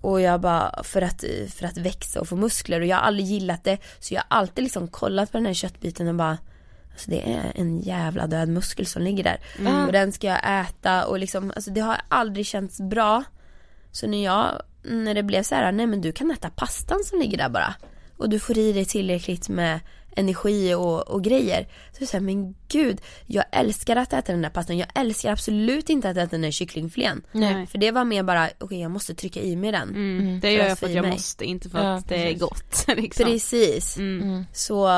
[0.02, 3.26] Och jag bara, för att, för att växa och få muskler och jag har aldrig
[3.26, 3.78] gillat det.
[3.98, 6.38] Så jag har alltid liksom kollat på den här köttbiten och bara
[6.92, 9.40] Alltså det är en jävla död muskel som ligger där.
[9.86, 13.24] Och den ska jag äta och liksom, alltså det har aldrig känts bra.
[13.92, 17.18] Så när jag, när det blev så här, nej men du kan äta pastan som
[17.18, 17.74] ligger där bara.
[18.16, 19.80] Och du får i dig tillräckligt med
[20.16, 21.68] energi och, och grejer.
[21.92, 24.78] Så jag säger men gud, jag älskar att äta den där pastan.
[24.78, 27.22] Jag älskar absolut inte att äta den där kycklingfilén.
[27.32, 27.66] Nej.
[27.66, 29.88] För det var mer bara, okej jag måste trycka i mig den.
[29.88, 31.12] Mm, det för gör att jag för att jag mig.
[31.12, 32.84] måste, inte för Ja, att det är gott.
[32.96, 33.24] Liksom.
[33.26, 33.96] Precis.
[33.98, 34.44] Mm.
[34.52, 34.88] Så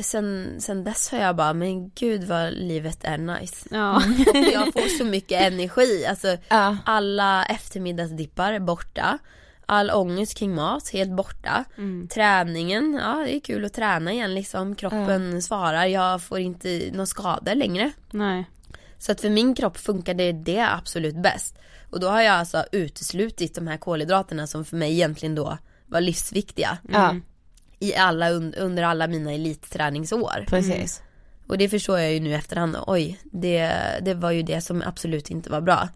[0.00, 3.68] sen, sen dess har jag bara, men gud vad livet är nice.
[3.70, 4.02] Ja.
[4.52, 6.76] jag får så mycket energi, alltså Ja.
[6.84, 9.18] alla eftermiddagsdippar är borta.
[9.70, 11.64] All ångest kring mat, helt borta.
[12.08, 14.74] Träningen, ja det är kul att träna igen liksom.
[14.74, 17.92] Kroppen svarar, jag får inte några skador längre.
[18.10, 18.44] Nej.
[18.98, 21.58] Så att för min kropp funkade det absolut bäst.
[21.90, 26.00] Och då har jag alltså uteslutit de här kolhydraterna som för mig egentligen då var
[26.00, 26.78] livsviktiga.
[26.92, 27.16] Ja,
[27.78, 30.44] I alla, un- under alla mina elitträningsår.
[30.48, 31.02] precis.
[31.48, 35.30] Och det förstår jag ju nu efterhand, oj, det, det var ju det som absolut
[35.30, 35.88] inte var bra.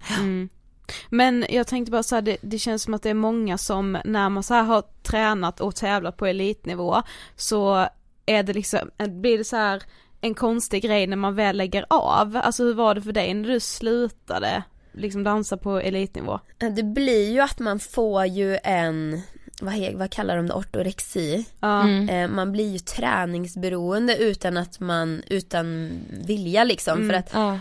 [1.08, 3.98] Men jag tänkte bara så här, det, det känns som att det är många som
[4.04, 7.02] när man så här har tränat och tävlat på elitnivå
[7.36, 7.88] så
[8.26, 9.82] är det liksom, blir det så här
[10.20, 12.36] en konstig grej när man väl lägger av.
[12.36, 14.62] Alltså hur var det för dig när du slutade
[14.92, 16.40] liksom dansa på elitnivå?
[16.58, 19.20] Det blir ju att man får ju en,
[19.60, 21.46] vad, he, vad kallar de det, ortorexi.
[21.60, 21.88] Ja.
[21.88, 25.90] Eh, man blir ju träningsberoende utan att man, utan
[26.26, 27.08] vilja liksom.
[27.08, 27.58] För att Ja.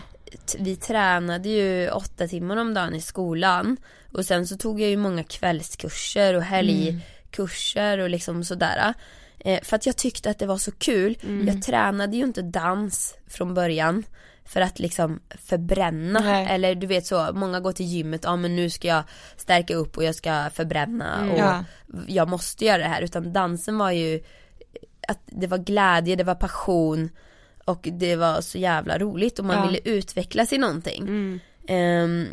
[0.58, 3.76] Vi tränade ju åtta timmar om dagen i skolan.
[4.12, 8.94] Och sen så tog jag ju många kvällskurser och helgkurser och liksom sådär.
[9.38, 11.16] Eh, för att jag tyckte att det var så kul.
[11.46, 14.04] Jag tränade ju inte dans från början.
[14.46, 16.20] För att liksom förbränna.
[16.20, 16.46] Nej.
[16.50, 19.02] Eller du vet så, många går till gymmet, ja men nu ska jag
[19.36, 21.30] stärka upp och jag ska förbränna.
[21.32, 21.64] Och Ja.
[22.06, 23.02] jag måste göra det här.
[23.02, 24.22] Utan dansen var ju
[25.08, 27.10] att det var glädje, det var passion
[27.64, 29.66] och det var så jävla roligt och man Ja.
[29.66, 31.02] ville utvecklas i någonting.
[31.02, 31.40] Mm.
[31.68, 32.26] Ehm,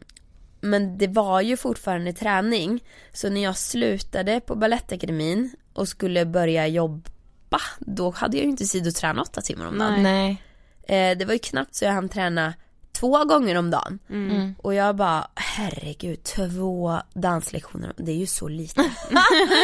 [0.62, 2.84] men det var ju fortfarande träning.
[3.14, 8.66] Så när jag slutade på Balettakademin och skulle börja jobba, då hade jag ju inte
[8.66, 10.04] tid att träna åtta timmar om dagen.
[10.04, 10.44] Nej.
[10.84, 12.54] Eh, det var ju knappt så jag hann träna
[12.92, 14.00] två gånger om dagen.
[14.10, 14.56] Mm.
[14.58, 18.82] Och jag bara, herregud, två danslektioner, det är ju så lite.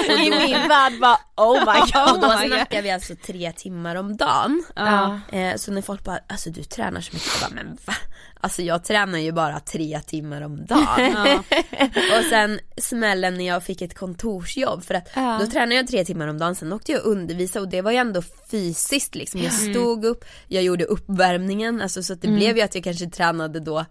[0.10, 2.16] I min värld bara oh my god.
[2.16, 4.64] Och då snackar vi alltså tre timmar om dagen.
[4.76, 5.20] Ja.
[5.32, 7.94] Eh, så när folk bara, alltså du tränar så mycket, jag bara, men va?
[8.42, 11.40] Alltså jag tränar ju bara tre timmar om dagen.
[12.18, 15.38] och sen smällen när jag fick ett kontorsjobb för att Ja.
[15.42, 17.92] då tränade jag tre timmar om dagen, sen åkte jag och undervisa och det var
[17.92, 18.22] ju ändå
[18.52, 19.42] fysiskt liksom.
[19.42, 23.10] Jag stod upp, jag gjorde uppvärmningen, alltså så att det blev ju att jag kanske
[23.10, 23.86] tränade då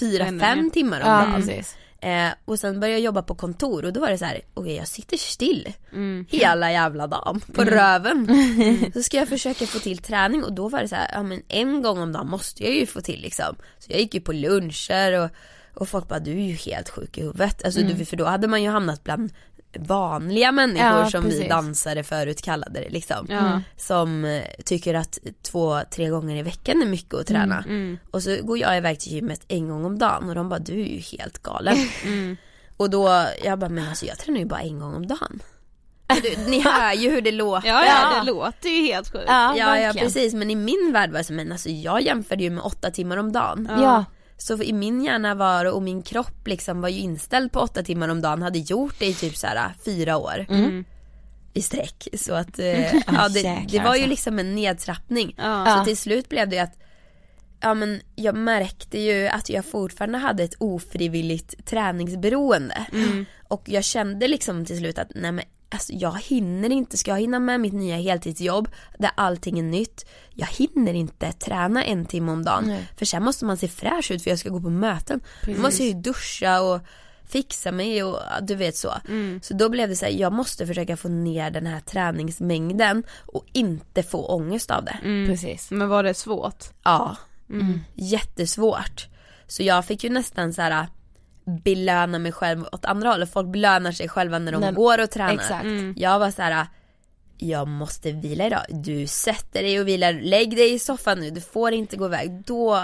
[0.00, 1.42] fyra, fem timmar om Ja, dagen.
[2.00, 4.76] Eh, och sen började jag jobba på kontor och då var det så här, okej
[4.76, 6.26] jag sitter still Mm.
[6.30, 8.28] hela jävla dagen på röven.
[8.94, 11.42] Så ska jag försöka få till träning och då var det så här, ja men
[11.48, 13.56] en gång om dagen måste jag ju få till liksom.
[13.78, 15.30] Så jag gick ju på luncher och,
[15.74, 17.64] och folk bara du är ju helt sjuk i huvudet.
[17.64, 19.32] Alltså du, för då hade man ju hamnat bland
[19.78, 21.48] vanliga människor Ja, som vi precis.
[21.48, 23.26] dansare förut kallade det liksom.
[23.28, 23.60] Ja.
[23.76, 27.64] Som eh, tycker att två, tre gånger i veckan är mycket att träna.
[27.68, 27.98] Mm.
[28.10, 30.72] Och så går jag iväg till gymmet en gång om dagen och de bara du
[30.72, 31.76] är ju helt galen.
[32.76, 35.42] Och då, jag bara men alltså jag tränar ju bara en gång om dagen.
[36.22, 37.68] Du, ni hör ju hur det låter.
[37.68, 39.24] Ja, ja, det låter ju helt sjukt.
[39.26, 42.42] Ja, Ja, ja precis men i min värld var det så, men alltså jag jämförde
[42.42, 43.68] ju med åtta timmar om dagen.
[43.70, 44.04] Ja.
[44.38, 48.08] Så i min hjärna var och min kropp liksom var ju inställd på åtta timmar
[48.08, 50.46] om dagen, hade gjort det i typ så här fyra år.
[51.52, 52.08] I sträck.
[52.14, 54.08] Så att, eh, ja, det, det var ju alltså.
[54.08, 55.34] liksom en nedtrappning.
[55.38, 55.76] Ja.
[55.78, 56.78] Så till slut blev det att
[57.60, 62.86] Ja men jag märkte ju att jag fortfarande hade ett ofrivilligt träningsberoende.
[63.48, 67.20] Och jag kände liksom till slut att nej men alltså jag hinner inte, ska jag
[67.20, 70.06] hinna med mitt nya heltidsjobb där allting är nytt.
[70.34, 72.64] Jag hinner inte träna en timme om dagen.
[72.66, 72.88] Nej.
[72.96, 75.20] För sen måste man se fräsch ut för jag ska gå på möten.
[75.46, 76.80] Då måste jag ju duscha och
[77.28, 78.94] fixa mig och du vet så.
[79.42, 83.44] Så då blev det så här, jag måste försöka få ner den här träningsmängden och
[83.52, 84.98] inte få ångest av det.
[85.26, 85.70] Precis.
[85.70, 86.64] Men var det svårt?
[86.82, 87.16] Ja,
[87.94, 89.06] jättesvårt.
[89.46, 90.86] Så jag fick ju nästan så här
[91.64, 93.32] belöna mig själv åt andra hållet.
[93.32, 95.32] Folk belönar sig själva när de När- går och tränar.
[95.34, 95.66] Exakt.
[95.96, 96.66] Jag var så här.
[97.38, 98.62] jag måste vila idag.
[98.68, 102.42] Du sätter dig och vilar, lägg dig i soffan nu, du får inte gå iväg.
[102.46, 102.82] Då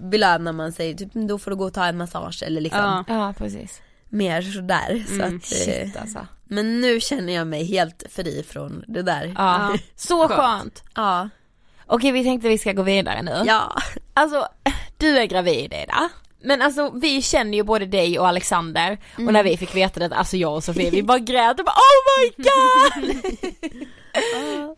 [0.00, 3.14] belönar man sig, typ, då får du gå och ta en massage eller liksom Ja.
[3.14, 3.80] Ja, precis.
[4.08, 5.04] mer sådär.
[5.18, 6.26] Så att, eh, Shit alltså.
[6.44, 9.34] men nu känner jag mig helt fri från det där.
[9.38, 9.74] Ja.
[9.96, 10.82] Så skönt.
[10.94, 11.28] Ja.
[11.86, 13.42] Okej vi tänkte vi ska gå vidare nu.
[13.46, 13.76] ja.
[14.14, 14.48] Alltså,
[14.98, 16.08] du är gravid Ida.
[16.42, 20.16] Men alltså vi känner ju både dig och Alexander och när vi fick veta det,
[20.16, 23.16] alltså jag och Sofie, vi bara grät och bara oh my god!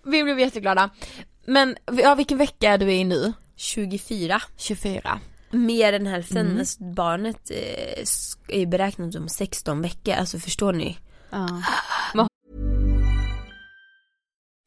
[0.13, 0.91] vi blev jätteglada.
[1.47, 3.33] Men ja, vilken vecka är du i nu?
[3.57, 4.43] 24.
[4.57, 5.21] 24.
[5.51, 10.99] Mer än hälften, alltså barnet eh, är beräknat om 16 veckor, alltså förstår ni?
[11.31, 11.63] Ja.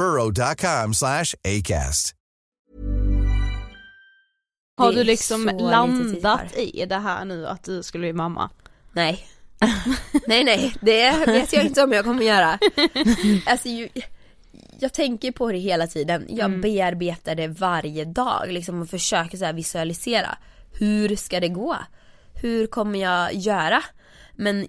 [0.00, 2.14] burrow.com slash ACAST.
[4.76, 8.50] Har du liksom landat i det här nu att du skulle bli mamma?
[8.92, 9.26] Nej.
[10.26, 12.58] nej nej, det vet jag inte om jag kommer göra.
[13.46, 13.88] Alltså ju,
[14.78, 16.60] jag tänker på det hela tiden, jag Mm.
[16.60, 20.38] bearbetar det varje dag liksom och försöker så här visualisera.
[20.72, 21.76] Hur ska det gå?
[22.34, 23.82] Hur kommer jag göra?
[24.36, 24.68] Men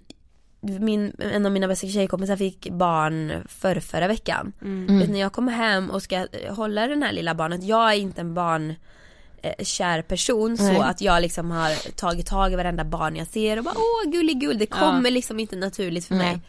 [0.62, 4.54] min, en av mina bästa tjejkompisar fick barn för förra veckan.
[4.62, 5.00] Mm.
[5.00, 8.22] Vet, när jag kommer hem och ska hålla den här lilla barnet, jag är inte
[8.22, 8.76] en barn
[9.42, 10.76] eh, kär person Nej.
[10.76, 14.12] så att jag liksom har tagit tag i varenda barn jag ser och bara åh
[14.12, 16.32] gulligull, det kommer liksom inte naturligt för mig.
[16.32, 16.42] Nej.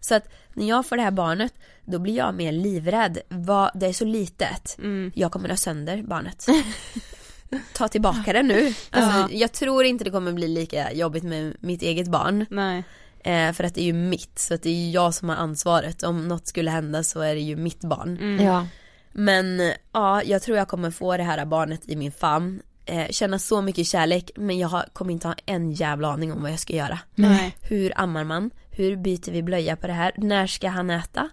[0.00, 1.54] Så att när jag får det här barnet,
[1.84, 3.18] då blir jag mer livrädd.
[3.28, 4.78] Vad, det är så litet.
[4.78, 5.12] Mm.
[5.14, 6.46] Jag kommer ha sönder barnet.
[7.72, 8.74] Ta tillbaka det nu.
[8.90, 12.46] Alltså, jag tror inte det kommer bli lika jobbigt med mitt eget barn.
[12.50, 12.84] Nej.
[13.24, 15.36] Eh, för att det är ju mitt, så att det är ju jag som har
[15.36, 16.02] ansvaret.
[16.02, 18.18] Om något skulle hända så är det ju mitt barn.
[18.20, 18.44] Mm.
[18.46, 18.66] Ja.
[19.12, 22.62] Men ja, jag tror jag kommer få det här barnet i min famn.
[22.84, 26.42] Eh, känna så mycket kärlek men jag har, kommer inte ha en jävla aning om
[26.42, 26.98] vad jag ska göra.
[27.14, 27.56] Nej.
[27.60, 28.50] Hur ammar man?
[28.70, 30.12] Hur byter vi blöja på det här?
[30.16, 31.28] När ska han äta?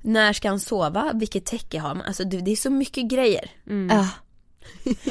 [0.00, 1.12] När ska han sova?
[1.14, 2.06] Vilket täcke har man?
[2.06, 3.50] Alltså du, det är så mycket grejer.
[3.64, 4.08] Ja.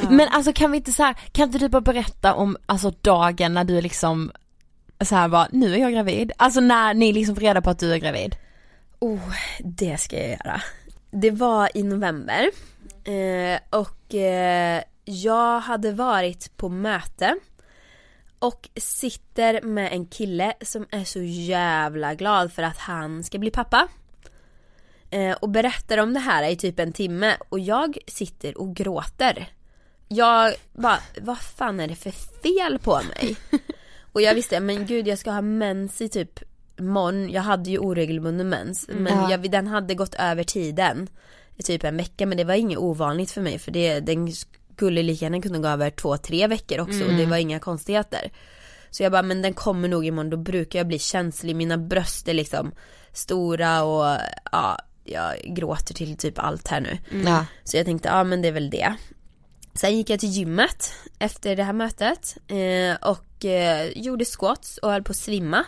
[0.10, 3.54] Men alltså kan vi inte så här, kan inte du bara berätta om alltså dagen
[3.54, 4.32] när du liksom
[5.02, 6.32] så här bara, nu är jag gravid.
[6.38, 8.36] Alltså när ni liksom får reda på att du är gravid.
[9.00, 10.62] Oh, det ska jag göra.
[11.12, 12.50] Det var i november
[13.04, 17.36] eh, och eh, jag hade varit på möte
[18.40, 23.52] och sitter med en kille som är så jävla glad för att han ska bli
[23.52, 23.88] pappa.
[25.10, 29.50] Eh, och berättar om det här i typ en timme och jag sitter och gråter.
[30.08, 33.36] Jag bara, vad fan är det för fel på mig?
[34.16, 36.40] och jag visste, men gud jag ska ha mens i typ
[36.80, 37.30] imorgon.
[37.30, 39.32] Jag hade ju oregelbunden mens men Ja.
[39.32, 41.08] jag, den hade gått över tiden
[41.56, 44.32] i typ en vecka men det var inget ovanligt för mig för det, den
[44.76, 48.32] skulle lika gärna kunna gå över två, tre veckor också och det var inga konstigheter.
[48.92, 52.28] Så jag bara, men den kommer nog imorgon, då brukar jag bli känslig, mina bröst
[52.28, 52.72] är liksom
[53.14, 54.18] stora och
[54.52, 56.98] ja, jag gråter till typ allt här nu.
[57.26, 57.46] Ja.
[57.64, 58.96] Så jag tänkte, ja men det är väl det.
[59.74, 64.92] Sen gick jag till gymmet efter det här mötet eh, och eh, gjorde squats och
[64.92, 65.66] höll på att svimma.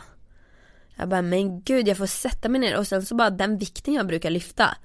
[0.95, 3.93] Jag bara, men gud jag får sätta mig ner och sen så bara den vikten
[3.93, 4.77] jag brukar lyfta,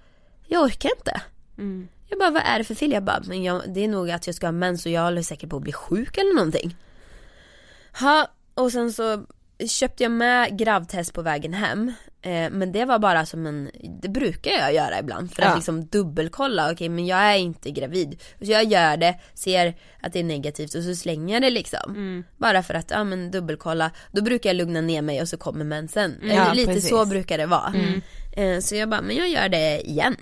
[0.46, 1.20] jag orkar inte.
[1.58, 1.88] Mm.
[2.08, 2.92] Jag bara, vad är det för fel?
[2.92, 5.22] Jag bara, men jag, det är nog att jag ska ha mens och jag håller
[5.22, 6.76] säkert på att bli sjuk eller någonting.
[8.00, 9.24] Ha, och sen så
[9.68, 11.92] köpte jag med gravtest på vägen hem.
[12.24, 13.70] Eh, men det var bara som en,
[14.02, 15.54] det brukar jag göra ibland för att Ja.
[15.54, 18.20] liksom dubbelkolla, okej men jag är inte gravid.
[18.40, 22.24] Så jag gör det, ser att det är negativt och så slänger jag det liksom.
[22.36, 23.90] Bara för att, ja men dubbelkolla.
[24.12, 26.20] Då brukar jag lugna ner mig och så kommer mensen.
[26.22, 26.90] Eh, Ja, Lite precis.
[26.90, 27.72] så brukar det vara.
[28.36, 30.16] Eh, så jag bara, men jag gör det igen.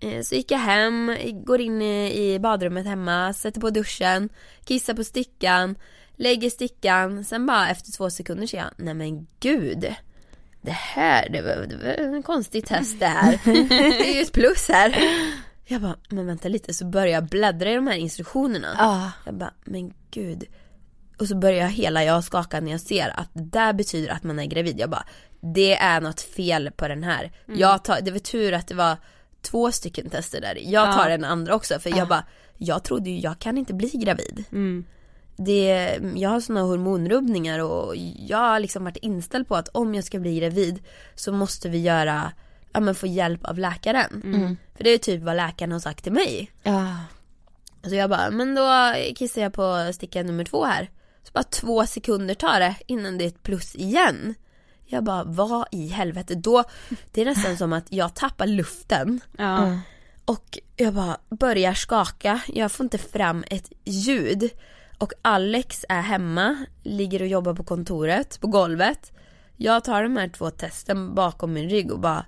[0.00, 4.28] Eh, Så gick jag hem, går in i i badrummet hemma, sätter på duschen,
[4.64, 5.74] kissar på stickan,
[6.16, 9.94] lägger stickan, sen bara efter två sekunder säger jag, nej men gud.
[10.62, 13.40] Det här, det var, det var en konstig test det här.
[13.68, 14.96] Det är ju ett plus här.
[15.64, 18.74] Jag bara, men vänta lite, så börjar jag bläddra i de här instruktionerna.
[18.78, 19.12] Ja.
[19.24, 20.44] Jag bara, men gud.
[21.18, 24.38] Och så börjar hela jag skaka när jag ser att det där betyder att man
[24.38, 24.80] är gravid.
[24.80, 25.04] Jag bara,
[25.40, 27.32] det är något fel på den här.
[27.46, 28.96] Jag tar, det var tur att det var
[29.42, 30.58] två stycken tester där.
[30.62, 32.24] Jag tar den andra också för jag bara,
[32.58, 34.44] jag trodde ju jag kan inte bli gravid.
[34.52, 34.84] Mm.
[35.36, 40.04] Det, jag har såna hormonrubbningar och jag har liksom varit inställd på att om jag
[40.04, 40.82] ska bli gravid
[41.14, 42.32] så måste vi göra,
[42.72, 44.22] ja men få hjälp av läkaren.
[44.76, 46.52] För det är typ vad läkaren har sagt till mig.
[46.62, 46.96] Ja.
[47.88, 50.90] Så jag bara, men då kissar jag på sticka nummer två här.
[51.22, 54.34] Så bara två sekunder tar det innan det är ett plus igen.
[54.86, 56.34] Jag bara, vad i helvete?
[56.34, 56.64] Då,
[57.12, 59.20] det är nästan som att jag tappar luften.
[59.38, 59.78] Ja.
[60.24, 64.50] Och jag bara börjar skaka, jag får inte fram ett ljud.
[65.02, 69.12] Och Alex är hemma, ligger och jobbar på kontoret, på golvet.
[69.56, 72.26] Jag tar de här två testen bakom min rygg och bara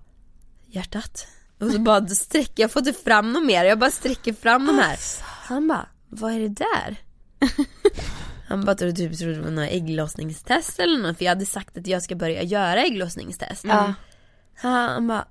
[0.66, 1.26] Hjärtat.
[1.60, 4.78] Och så bara sträcker, jag får inte fram något mer, jag bara sträcker fram de
[4.78, 4.98] här.
[5.22, 6.96] Han bara, vad är det där?
[8.48, 11.78] Han bara trodde typ trodde det var några ägglossningstest eller något för jag hade sagt
[11.78, 13.64] att jag ska börja göra ägglossningstest.
[13.64, 13.94] Ja.
[14.54, 15.26] Han bara,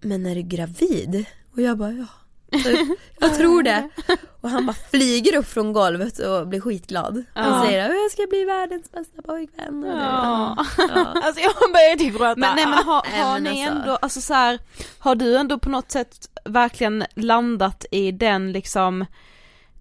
[0.00, 1.24] men är du gravid?
[1.52, 2.06] Och jag bara, ja.
[3.20, 3.88] Jag tror det.
[4.40, 7.24] Och han bara flyger upp från golvet och blir skitglad.
[7.34, 7.64] Han Ja.
[7.66, 9.84] säger jag ska bli världens bästa pojkvän.
[9.84, 10.66] Och det- Ja.
[10.78, 11.06] Ja.
[11.24, 12.34] Alltså jag börjar typ gråta.
[12.36, 14.58] Men nej men har, har ni alltså- ändå, alltså så här,
[14.98, 19.04] har du ändå på något sätt verkligen landat i den liksom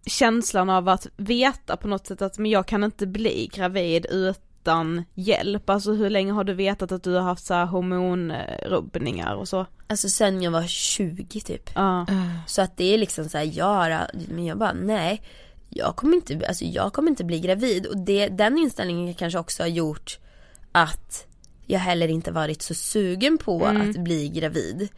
[0.05, 4.05] känslan av att veta på något sätt att men jag kan inte bli gravid
[4.67, 9.35] utan hjälp, alltså hur länge har du vetat att du har haft så här hormonrubbningar
[9.35, 9.65] och så?
[9.87, 11.69] Alltså sen jag var 20 typ.
[11.75, 12.05] Ja.
[12.47, 15.21] Så att det är liksom så här, jag har, men jag bara nej.
[15.69, 19.63] Jag kommer inte, alltså jag kommer inte bli gravid och det, den inställningen kanske också
[19.63, 20.19] har gjort
[20.71, 21.27] att
[21.65, 23.89] jag heller inte varit så sugen på Mm.
[23.89, 24.89] att bli gravid.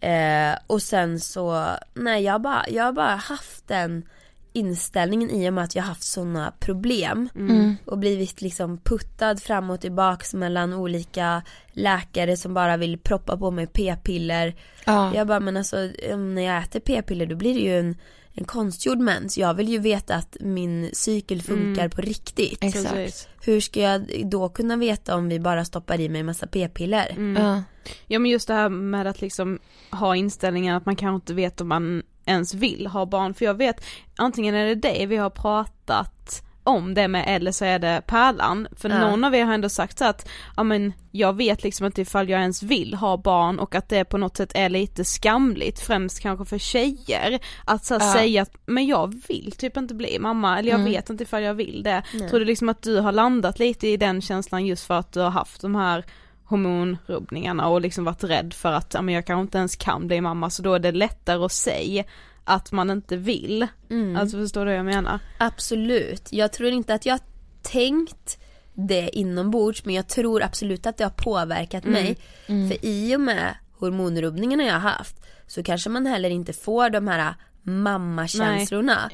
[0.00, 4.08] Eh, och sen så, nej jag har bara, jag har bara haft den
[4.52, 7.76] inställningen i och med att jag har haft sådana problem Mm.
[7.84, 11.42] och blivit liksom puttad fram och tillbaks mellan olika
[11.72, 14.54] läkare som bara vill proppa på mig p-piller.
[14.86, 15.14] Ja.
[15.14, 15.76] Jag bara men alltså
[16.16, 17.96] när jag äter p-piller då blir det ju en,
[18.32, 19.38] en konstgjord mens.
[19.38, 22.60] Jag vill ju veta att min cykel funkar på riktigt.
[22.60, 23.28] Precis.
[23.44, 27.10] Hur ska jag då kunna veta om vi bara stoppar i mig en massa p-piller?
[27.10, 27.42] Mm.
[27.42, 27.62] Ja.
[28.06, 29.58] Ja men just det här med att liksom
[29.90, 33.54] ha inställningen att man kanske inte vet om man ens vill ha barn, för jag
[33.54, 33.84] vet
[34.16, 38.68] antingen är det det vi har pratat om det med eller så är det Pärlan,
[38.76, 38.98] för Ja.
[38.98, 42.28] någon av er har ändå sagt så att, ja men jag vet liksom inte ifall
[42.28, 46.20] jag ens vill ha barn och att det på något sätt är lite skamligt, främst
[46.20, 48.00] kanske för tjejer, att så Ja.
[48.12, 50.92] säga att men jag vill typ inte bli mamma, eller jag Mm.
[50.92, 52.02] vet inte ifall jag vill det.
[52.14, 52.28] Nej.
[52.28, 55.20] Tror du liksom att du har landat lite i den känslan just för att du
[55.20, 56.04] har haft de här
[56.52, 60.20] hormonrubbningarna och liksom varit rädd för att, ja men jag kanske inte ens kan bli
[60.20, 62.04] mamma så då är det lättare att säga
[62.44, 63.66] att man inte vill.
[63.90, 64.16] Mm.
[64.16, 65.18] Alltså förstår du vad jag menar?
[65.38, 66.28] Absolut.
[66.32, 67.20] Jag tror inte att jag
[67.62, 68.38] tänkt
[68.74, 72.16] det inombords men jag tror absolut att det har påverkat mig.
[72.46, 77.08] För i och med hormonrubbningarna jag har haft så kanske man heller inte får de
[77.08, 79.10] här mammakänslorna.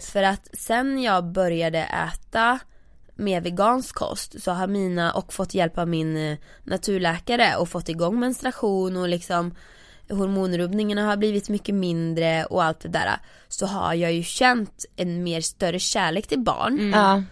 [0.00, 2.58] För att sen jag började äta
[3.16, 7.88] mer vegansk kost så har mina, och fått hjälp av min eh, naturläkare och fått
[7.88, 9.54] igång menstruation och liksom
[10.08, 13.16] hormonrubbningarna har blivit mycket mindre och allt det där.
[13.48, 16.92] Så har jag ju känt en mer större kärlek till barn.
[16.94, 17.22] Ja.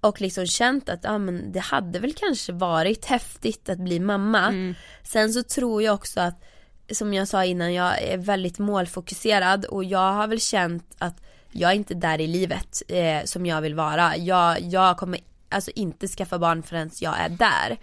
[0.00, 4.74] Och liksom känt att ja, men det hade väl kanske varit häftigt att bli mamma.
[5.02, 6.44] Sen så tror jag också att
[6.92, 11.20] som jag sa innan, jag är väldigt målfokuserad och jag har väl känt att
[11.50, 14.16] jag är inte där i livet eh, som jag vill vara.
[14.16, 15.20] Jag, jag kommer
[15.54, 17.78] alltså inte skaffa barn förrän jag är där.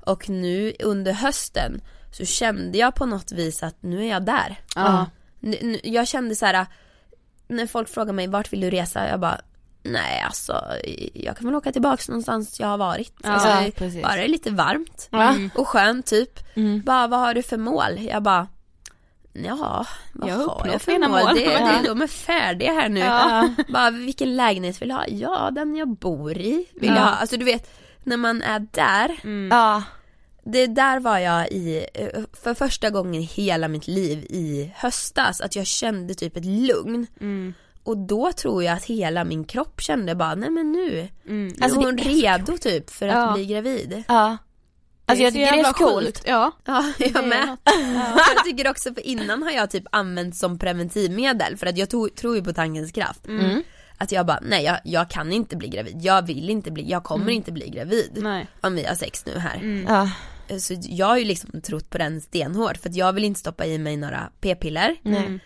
[0.00, 1.80] Och nu under hösten
[2.12, 4.60] så kände jag på något vis att nu är jag där.
[4.74, 5.06] Ja.
[5.82, 6.66] Jag kände så här
[7.48, 9.08] när folk frågar mig vart vill du resa?
[9.08, 9.40] Jag bara
[9.82, 10.64] Nej alltså
[11.14, 13.14] jag kan väl åka tillbaks någonstans jag har varit.
[13.22, 15.34] Ja, alltså, bara det är lite varmt Ja.
[15.54, 16.56] och skönt typ.
[16.56, 16.82] Mm.
[16.82, 17.98] Bara vad har du för mål?
[18.00, 18.48] Jag bara
[19.34, 21.22] Ja, vad Jag har jag för mina mål?
[21.24, 21.34] mål.
[21.34, 21.78] Det, Ja.
[21.82, 23.00] det, de är färdiga här nu.
[23.00, 23.48] Ja.
[23.68, 25.04] Bara vilken lägenhet vill jag ha?
[25.08, 26.94] Ja, den jag bor i vill Ja.
[26.94, 27.10] jag ha.
[27.10, 27.70] Alltså du vet,
[28.02, 29.10] när man är där
[29.50, 29.82] Ja.
[30.44, 32.08] det där var jag i, eh,
[32.42, 37.06] för första gången i hela mitt liv i höstas, att jag kände typ ett lugn.
[37.20, 37.54] Mm.
[37.82, 41.46] Och då tror jag att hela min kropp kände bara, nej men nu Mm.
[41.46, 43.32] alltså, Alltså, är hon redo typ för att Ja.
[43.34, 44.02] bli gravid.
[44.08, 44.36] Ja.
[45.06, 46.22] Alltså jag tycker det är så coolt.
[46.26, 46.52] Ja.
[46.64, 47.46] Ja, jag med.
[47.46, 47.60] något.
[48.36, 52.14] jag tycker också, för innan har jag typ använt som preventivmedel för att jag to-
[52.14, 53.26] tror ju på tankens kraft.
[53.26, 53.62] Mm.
[53.98, 57.04] Att jag bara, nej jag, jag kan inte bli gravid, jag vill inte bli, jag
[57.04, 58.10] kommer inte bli gravid.
[58.16, 58.46] Nej.
[58.60, 59.84] Om vi har sex nu här.
[59.88, 60.10] Ja.
[60.58, 63.66] Så jag har ju liksom trott på den stenhårt för att jag vill inte stoppa
[63.66, 64.96] i mig några p-piller.
[65.02, 65.38] Nej.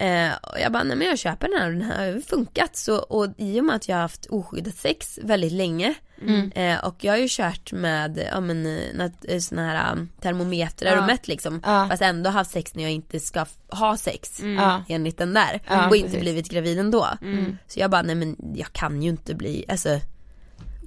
[0.00, 2.76] Eh, och jag bara, nej men jag köper den här, den här har funkat.
[2.76, 6.50] Så, och i och med att jag har haft oskyddat sex väldigt länge Mm.
[6.54, 10.92] eh, och jag har ju kört med, ja men eh, eh, såna här um, termometrar
[10.92, 11.00] Ja.
[11.00, 11.60] och mätt liksom.
[11.64, 11.86] Ja.
[11.90, 14.40] Fast ändå haft sex när jag inte ska ha sex.
[14.56, 14.84] Ja.
[14.88, 15.60] Enligt den där.
[15.68, 16.20] Ja, och inte precis.
[16.22, 17.08] blivit gravid ändå.
[17.22, 17.56] Mm.
[17.66, 20.00] Så jag bara, nej men jag kan ju inte bli, alltså.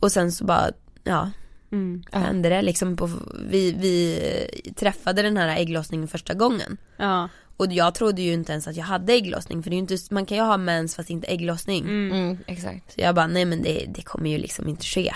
[0.01, 0.71] Och sen så bara,
[1.03, 1.31] ja
[1.71, 2.03] Mm.
[2.11, 2.19] Ja.
[2.19, 3.09] hände det liksom på,
[3.49, 6.77] vi, vi träffade den här ägglossningen första gången.
[6.97, 7.29] Ja.
[7.57, 9.97] Och jag trodde ju inte ens att jag hade ägglossning för det är ju inte,
[10.11, 11.83] man kan ju ha mens fast inte ägglossning.
[11.83, 12.11] Mm.
[12.11, 12.93] Mm, exakt.
[12.93, 15.13] Så jag bara, nej men det, det kommer ju liksom inte ske.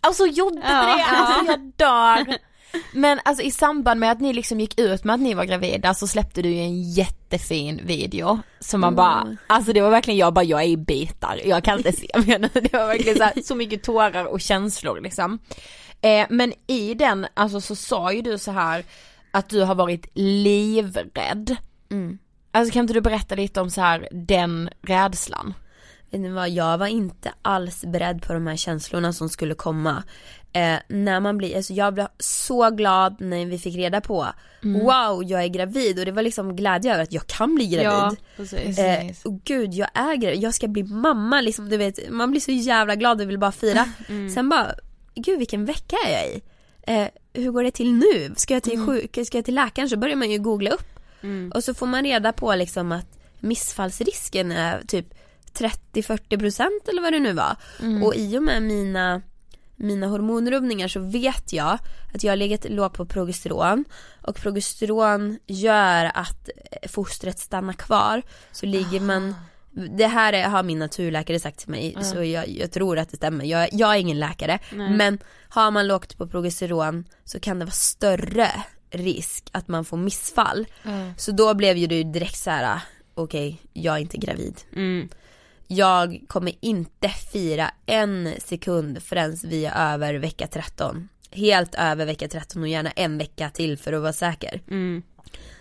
[0.00, 0.68] Alltså gjorde Ja.
[0.68, 1.04] det?
[1.04, 2.36] Alltså jag dör.
[2.92, 5.94] Men alltså i samband med att ni liksom gick ut med att ni var gravida
[5.94, 10.34] så släppte du ju en jättefin video som man bara, alltså det var verkligen jag
[10.34, 12.48] bara, jag är i bitar, jag kan inte se mer nu.
[12.54, 15.38] Det var verkligen så, här, så mycket tårar och känslor liksom.
[16.00, 18.84] Eh, men i den, alltså så sa ju du så här
[19.32, 21.56] att du har varit livrädd.
[21.90, 22.18] Mm.
[22.50, 25.54] Alltså kan inte du berätta lite om så här den rädslan?
[26.10, 30.02] Vet ni vad, jag var inte alls beredd på de här känslorna som skulle komma.
[30.52, 34.26] Eh, när man blir, alltså jag blev så glad när vi fick reda på,
[34.62, 38.18] wow jag är gravid och det var liksom glädje över att jag kan bli gravid.
[38.36, 38.58] Ja.
[38.58, 42.40] Eh, och gud jag är gravid, jag ska bli mamma liksom du vet, man blir
[42.40, 43.88] så jävla glad och vill bara fira.
[44.34, 44.74] Sen bara,
[45.14, 46.42] gud vilken vecka är jag i?
[46.82, 48.34] Eh, hur går det till nu?
[48.36, 49.88] Ska jag till sjuk, ska jag till läkaren?
[49.88, 50.98] Så börjar man ju googla upp.
[51.54, 55.14] Och så får man reda på liksom att missfallsrisken är typ
[55.54, 57.56] 30-40% eller vad det nu var.
[58.04, 59.22] Och i och med mina
[59.76, 61.78] mina hormonrubbningar så vet jag
[62.14, 63.84] att jag har legat lågt på progesteron
[64.22, 66.48] och progesteron gör att
[66.88, 68.22] fostret stannar kvar.
[68.52, 69.34] Så ligger man
[69.72, 73.16] det här är, har min naturläkare sagt till mig så jag, jag tror att det
[73.16, 73.44] stämmer.
[73.44, 75.18] Jag, jag är ingen läkare men
[75.48, 78.48] har man lågt på progesteron så kan det vara större
[78.90, 80.66] risk att man får missfall.
[81.16, 82.80] Så då blev ju du direkt så här:
[83.14, 84.60] okej jag är inte gravid.
[84.76, 85.08] Mm.
[85.66, 91.08] Jag kommer inte fira en sekund förrän vi är över vecka 13.
[91.30, 94.62] Helt över vecka 13 och gärna en vecka till för att vara säker.
[94.70, 95.02] Mm.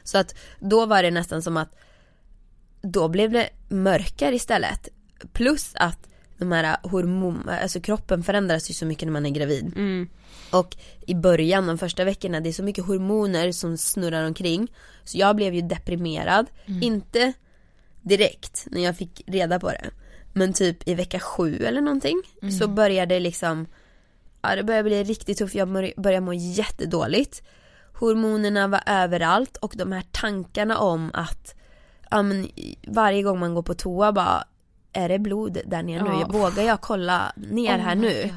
[0.04, 1.76] Så att då var det nästan som att
[2.82, 4.90] då blev det mörkare istället.
[5.34, 6.08] Plus att
[6.38, 9.74] de här hormon, alltså kroppen förändras ju så mycket när man är gravid.
[9.76, 10.10] Mm.
[10.52, 10.78] Och
[11.08, 14.72] i början, de första veckorna, det är så mycket hormoner som snurrar omkring.
[15.04, 16.46] Så jag blev ju deprimerad.
[16.82, 17.34] Inte
[18.02, 19.90] direkt när jag fick reda på det.
[20.34, 22.22] Men typ i vecka sju eller någonting
[22.60, 23.68] så började det liksom
[24.42, 25.68] Ja det började bli riktigt tufft, jag
[25.98, 27.44] började må jättedåligt.
[27.94, 31.56] Hormonerna var överallt och de här tankarna om att
[32.12, 32.48] ja, men,
[32.88, 34.44] varje gång man går på toa bara
[34.94, 36.26] är det blod där nere nu?
[36.30, 38.34] Vågar jag kolla ner här nu?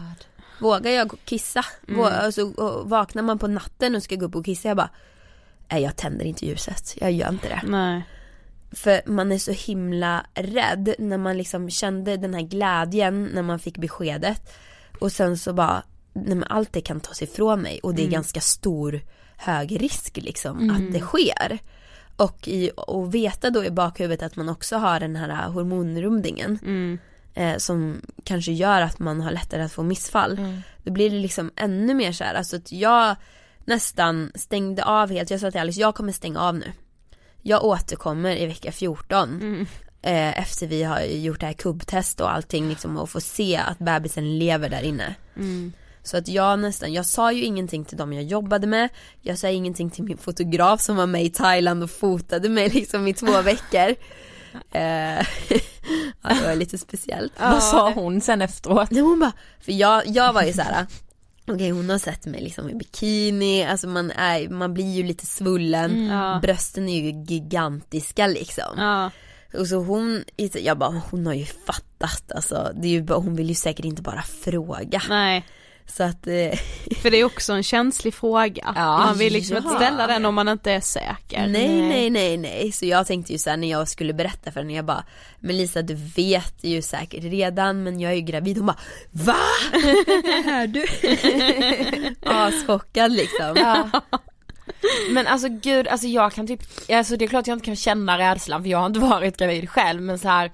[0.61, 1.65] Vågar jag gå och kissa?
[1.87, 4.91] Vå- alltså, och vaknar man på natten och ska gå upp och kissa jag bara
[5.71, 7.61] Nej jag tänder inte ljuset, jag gör inte det.
[7.67, 8.03] Nej.
[8.73, 13.59] För man är så himla rädd när man liksom kände den här glädjen när man
[13.59, 14.53] fick beskedet.
[15.01, 18.11] Och sen så bara, nej men allt det kan tas ifrån mig och det är
[18.11, 19.01] ganska stor
[19.37, 21.59] hög risk liksom att det sker.
[22.17, 26.59] Och, i, och veta då i bakhuvudet att man också har den här hormonrubbningen.
[26.63, 26.99] Mm.
[27.35, 30.63] Eh, som kanske gör att man har lättare att få missfall.
[30.83, 33.17] Då blir det liksom ännu mer så här, alltså att jag
[33.65, 36.73] nästan stängde av helt, jag sa till Alice, jag kommer stänga av nu.
[37.43, 39.67] Jag återkommer i vecka 14
[40.03, 43.79] eh, efter vi har gjort det här kubbtest och allting liksom och får se att
[43.79, 45.15] bebisen lever där inne.
[46.05, 48.89] Så att jag nästan, jag sa ju ingenting till dem jag jobbade med,
[49.21, 53.09] jag sa ingenting till min fotograf som var med i Thailand och fotade mig liksom
[53.09, 53.95] i två veckor.
[54.73, 54.81] Eh,
[56.23, 57.33] ja det var lite speciellt.
[57.41, 58.91] Vad sa hon sen efteråt?
[58.91, 60.87] Nej hon bara, för jag, jag var ju så här.
[61.47, 65.27] Okej hon har sett mig liksom i bikini, alltså man, är, man blir ju lite
[65.27, 66.39] svullen, Ja.
[66.43, 68.75] brösten är ju gigantiska liksom.
[68.77, 69.11] Ja.
[69.61, 70.25] Och så hon,
[70.55, 74.03] jag bara hon har ju fattat alltså, det är ju hon vill ju säkert inte
[74.03, 75.03] bara fråga.
[75.09, 75.45] Nej.
[75.87, 76.59] Så att, eh,
[77.03, 78.73] För det är också en känslig fråga.
[78.77, 78.99] Ja.
[78.99, 79.77] man vill liksom inte Ja.
[79.77, 81.47] ställa den om man inte är säker.
[81.49, 82.73] nej nej nej nej.
[82.73, 85.05] Så jag tänkte ju såhär när jag skulle berätta för henne, jag bara
[85.41, 88.57] Men Lisa du vet ju säkert redan men jag är ju gravid.
[88.57, 88.79] Hon bara
[89.11, 89.37] VA?
[90.53, 90.85] Är du?
[92.31, 93.53] Aschockad liksom.
[93.57, 93.91] Ja.
[95.11, 96.61] Men alltså gud, alltså jag kan typ,
[96.91, 99.71] alltså det är klart jag inte kan känna rädslan för jag har inte varit gravid
[99.71, 100.53] själv men så här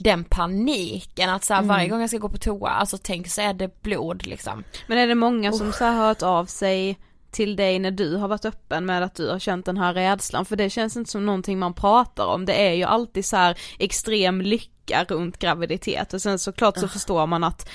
[0.00, 3.40] den paniken att så här, varje gång jag ska gå på toa, alltså tänk så
[3.40, 4.64] är det blod liksom.
[4.86, 6.98] Men är det många som så här har hört av sig
[7.30, 10.44] till dig när du har varit öppen med att du har känt den här rädslan?
[10.44, 12.44] För det känns inte som någonting man pratar om.
[12.46, 17.26] Det är ju alltid så här extrem lycka runt graviditet och sen såklart så förstår
[17.26, 17.68] man att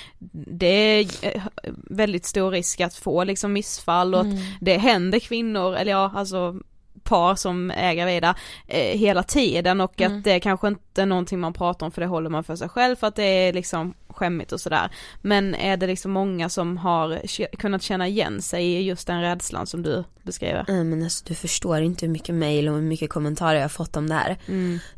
[0.48, 1.44] det är eh,
[1.90, 4.28] väldigt stor risk att få liksom missfall och att
[4.62, 6.56] det händer kvinnor, eller ja alltså
[7.06, 8.36] par som är gravida
[8.68, 12.08] eh, hela tiden och att det kanske inte är någonting man pratar om för det
[12.08, 14.90] håller man för sig själv för att det är liksom skämmigt och sådär.
[15.22, 17.22] Men är det liksom många som har
[17.58, 20.66] kunnat känna igen sig i just den rädslan som du beskriver?
[20.68, 23.70] Nej men alltså du förstår inte hur mycket mail och hur mycket kommentarer jag har
[23.70, 24.38] fått om det här.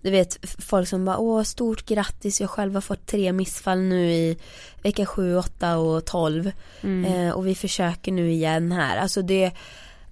[0.02, 4.12] Du vet folk som bara åh stort grattis jag själv har fått tre missfall nu
[4.12, 4.38] i
[4.84, 6.52] vecka 7, 8 och 12.
[7.06, 8.98] Eh, och vi försöker nu igen här.
[8.98, 9.52] Alltså det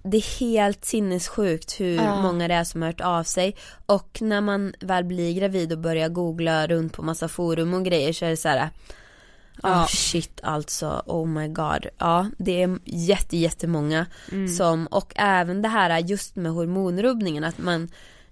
[0.06, 4.42] det är helt sinnessjukt hur många det är som har hört av sig och när
[4.42, 8.30] man väl blir gravid och börjar googla runt på massa forum och grejer så är
[8.30, 8.70] det så här.
[9.64, 11.86] Ja shit alltså, oh my god.
[11.98, 14.06] Ja det är jätte jättemånga
[14.58, 17.90] som, och även det här just med hormonrubbningen att man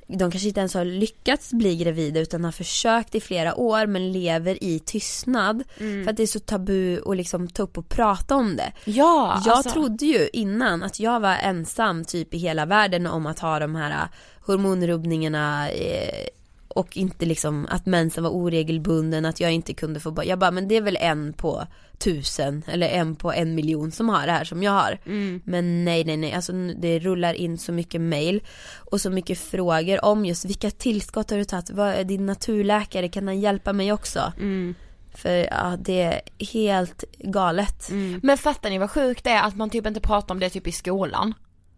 [0.08, 4.12] de kanske inte ens har lyckats bli gravida utan har försökt i flera år men
[4.12, 8.36] lever i tystnad för att det är så tabu att liksom ta upp och prata
[8.36, 8.72] om det.
[8.86, 13.26] Ja, Jag alltså, trodde ju innan att jag var ensam typ i hela världen om
[13.26, 14.08] att ha de här
[14.46, 16.28] hormonrubbningarna eh,
[16.76, 20.28] och inte liksom att mensen var oregelbunden, att jag inte kunde få barn.
[20.28, 21.68] Jag bara, men det är väl en på
[21.98, 25.00] tusen eller en på en miljon som har det här som jag har.
[25.44, 28.44] Men nej nej nej, alltså det rullar in så mycket mail
[28.76, 33.10] och så mycket frågor om just vilka tillskott har du tagit, vad är din naturläkare,
[33.10, 34.34] kan han hjälpa mig också?
[35.16, 36.22] För ja, det är
[36.54, 37.90] helt galet.
[38.22, 40.68] Men fattar ni vad sjukt det är att man typ inte pratar om det typ
[40.68, 41.34] i skolan?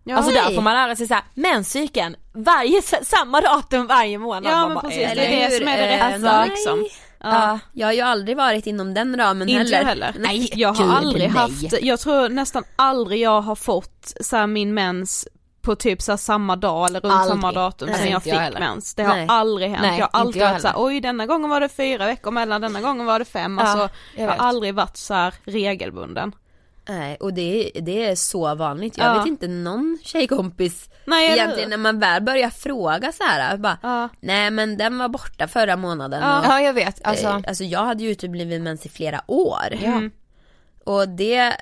[0.08, 4.52] Ja, alltså där får man lära sig såhär, menscykeln, varje, samma datum varje månad.
[4.52, 6.50] Ja Man men bara, precis, det är det som är det rätta nej.
[6.50, 6.86] liksom.
[7.20, 7.60] Ja.
[7.74, 9.78] Jag har ju aldrig varit inom den ramen Inte heller.
[9.78, 10.16] jag heller.
[10.20, 11.42] Nej, jag har gud, aldrig nej.
[11.42, 15.28] haft, jag tror nästan aldrig jag har fått så min mens
[15.62, 17.30] på typ så samma dag eller runt Aldrig.
[17.30, 18.96] samma datum som jag inte fick jag mens.
[18.96, 19.26] Det har Nej.
[19.30, 19.82] aldrig hänt.
[19.82, 22.32] Nej, jag har inte alltid jag varit såhär, oj denna gången var det fyra veckor
[22.32, 23.58] mellan, denna gången var det fem.
[23.62, 26.36] Ja, Alltså, jag jag har aldrig varit så här regelbunden.
[26.88, 27.42] Nej, och det
[27.78, 28.98] är, det är så vanligt.
[28.98, 29.18] Jag Ja.
[29.18, 34.10] vet inte någon tjejkompis Nej, egentligen när man väl börjar fråga så här, bara, Ja.
[34.20, 36.22] nej men den var borta förra månaden.
[36.22, 36.40] Ja.
[36.40, 37.28] Och, Ja jag vet, alltså.
[37.28, 39.74] eh, alltså jag hade ju utebliven mens i flera år.
[39.84, 40.12] Mm.
[40.84, 41.58] Och det,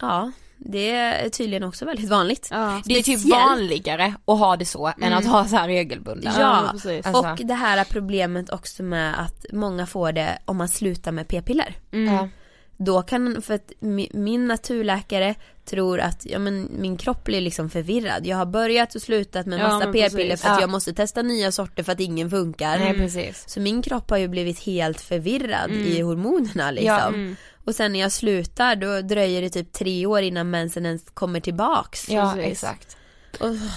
[0.00, 2.48] ja, det är tydligen också väldigt vanligt.
[2.50, 2.82] Ja.
[2.84, 6.34] Det är typ vanligare att ha det så än att ha så här regelbundet.
[6.38, 6.44] Ja.
[6.44, 6.90] Alltså.
[7.12, 11.74] och det här problemet också med att många får det om man slutar med p-piller.
[11.90, 12.28] Ja.
[12.76, 17.70] Då kan, för att mi- min naturläkare tror att, ja men min kropp blir liksom
[17.70, 18.26] förvirrad.
[18.26, 20.60] Jag har börjat och slutat med Ja, massa men p-piller för att Ja.
[20.60, 22.78] jag måste testa nya sorter för att ingen funkar.
[22.78, 23.44] Nej precis.
[23.48, 25.86] Så min kropp har ju blivit helt förvirrad Mm.
[25.86, 27.36] i hormonerna liksom.
[27.64, 31.40] Och sen när jag slutar då dröjer det typ tre år innan mensen ens kommer
[31.40, 32.08] tillbaks.
[32.08, 32.52] Ja Precis.
[32.52, 32.96] exakt.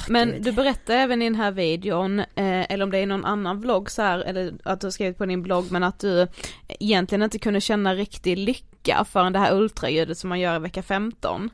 [0.07, 0.43] Men gud.
[0.43, 2.25] du berättar även i den här videon, eh,
[2.71, 5.25] eller om det är någon annan vlogg så här, eller att du har skrivit på
[5.25, 6.27] din blogg, men att du
[6.67, 10.83] egentligen inte kunde känna riktig lycka förrän det här ultraljudet som man gör i vecka
[10.83, 11.49] 15.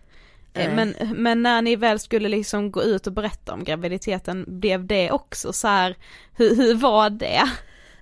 [0.54, 0.76] Eh.
[0.76, 5.12] Men, men när ni väl skulle liksom gå ut och berätta om graviditeten, blev det
[5.12, 5.96] också så här,
[6.36, 7.42] hur, hur var det?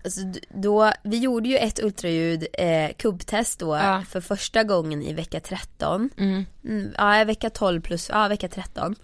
[0.04, 4.04] Alltså, då, vi gjorde ju ett ultraljud eh, kubbtest då Ja.
[4.10, 6.10] för första gången i vecka 13.
[6.18, 6.46] Mm.
[6.64, 8.96] Mm, ja, vecka 12 plus, ja vecka 13.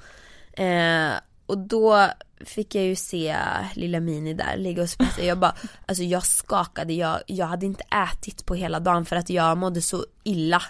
[0.60, 1.12] Eh,
[1.46, 2.08] och då
[2.46, 3.36] fick jag ju se
[3.74, 5.24] lilla Mini där ligga och sprätta.
[5.24, 5.56] Jag bara,
[5.86, 7.84] alltså jag skakade, jag, jag hade inte
[8.14, 10.62] ätit på hela dagen för att jag mådde så illa.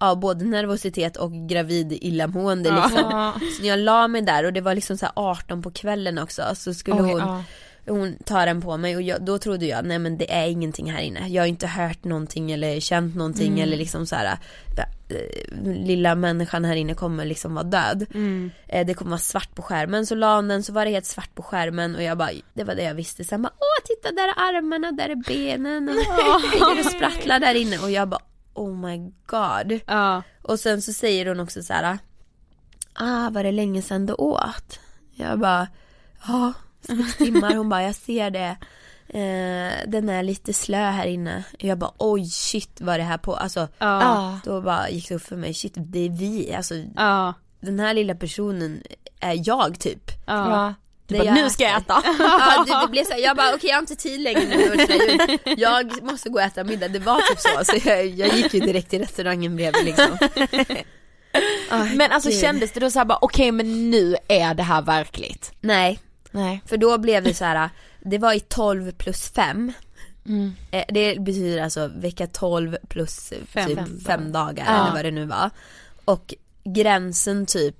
[0.00, 2.74] Av både nervositet och gravid illamående Ja.
[2.74, 3.32] liksom.
[3.56, 6.18] Så när jag la mig där och det var liksom så här 18 på kvällen
[6.18, 7.44] också så skulle Oj, hon ja.
[7.86, 10.92] Hon tar den på mig och jag, då trodde jag, nej men det är ingenting
[10.92, 11.28] här inne.
[11.28, 13.62] Jag har inte hört någonting eller känt någonting Mm.
[13.62, 14.24] eller liksom så här.
[14.26, 14.36] äh,
[15.62, 18.06] lilla människan här inne kommer liksom vara död.
[18.68, 20.06] Eh, det kommer vara svart på skärmen.
[20.06, 22.64] Så la hon den så var det helt svart på skärmen och jag bara, det
[22.64, 23.24] var det jag visste.
[23.24, 27.54] Sen bara, åh titta där är armarna, där är benen och ligger och sprattlar där
[27.54, 27.78] inne.
[27.78, 28.20] Och jag bara,
[28.54, 29.80] oh my god.
[29.86, 31.98] Ja, Och sen så säger hon också så här.
[32.94, 34.80] Ah, var det länge sedan du åt?
[35.14, 35.68] Jag bara,
[36.28, 36.52] ja,
[36.86, 37.54] sex timmar.
[37.54, 38.56] Hon bara, jag ser det.
[39.08, 41.44] Eh, den är lite slö här inne.
[41.58, 43.36] Jag bara, oj shit vad är det här på?
[43.36, 44.38] Alltså, ja, Ja.
[44.44, 46.54] då bara gick det upp för mig, shit det är vi.
[46.54, 48.82] Alltså, ja, den här lilla personen
[49.20, 50.10] är jag typ.
[50.26, 50.50] ja.
[50.50, 50.74] Ja.
[51.06, 52.02] Du bara, nu ska jag äta.
[52.18, 55.38] Ja, det, det blev så här, jag bara okej jag har inte tid längre nu.
[55.56, 57.64] Jag måste gå och äta middag, det var typ så.
[57.64, 60.18] Så jag, jag gick ju direkt till restaurangen bredvid liksom.
[61.70, 62.40] Ah, Men alltså gud.
[62.40, 65.52] kändes det då såhär bara okej men nu är det här verkligt?
[65.60, 65.98] Nej,
[66.34, 66.62] Nej.
[66.66, 67.70] för då blev det så här.
[68.00, 69.72] det var i 12 plus 5.
[70.26, 70.52] Mm.
[70.70, 73.66] Eh, Det betyder alltså vecka 12 plus Fem.
[73.68, 74.82] typ Fem 5 dagar Ja.
[74.82, 75.50] eller vad det nu var.
[76.04, 77.76] Och gränsen typ,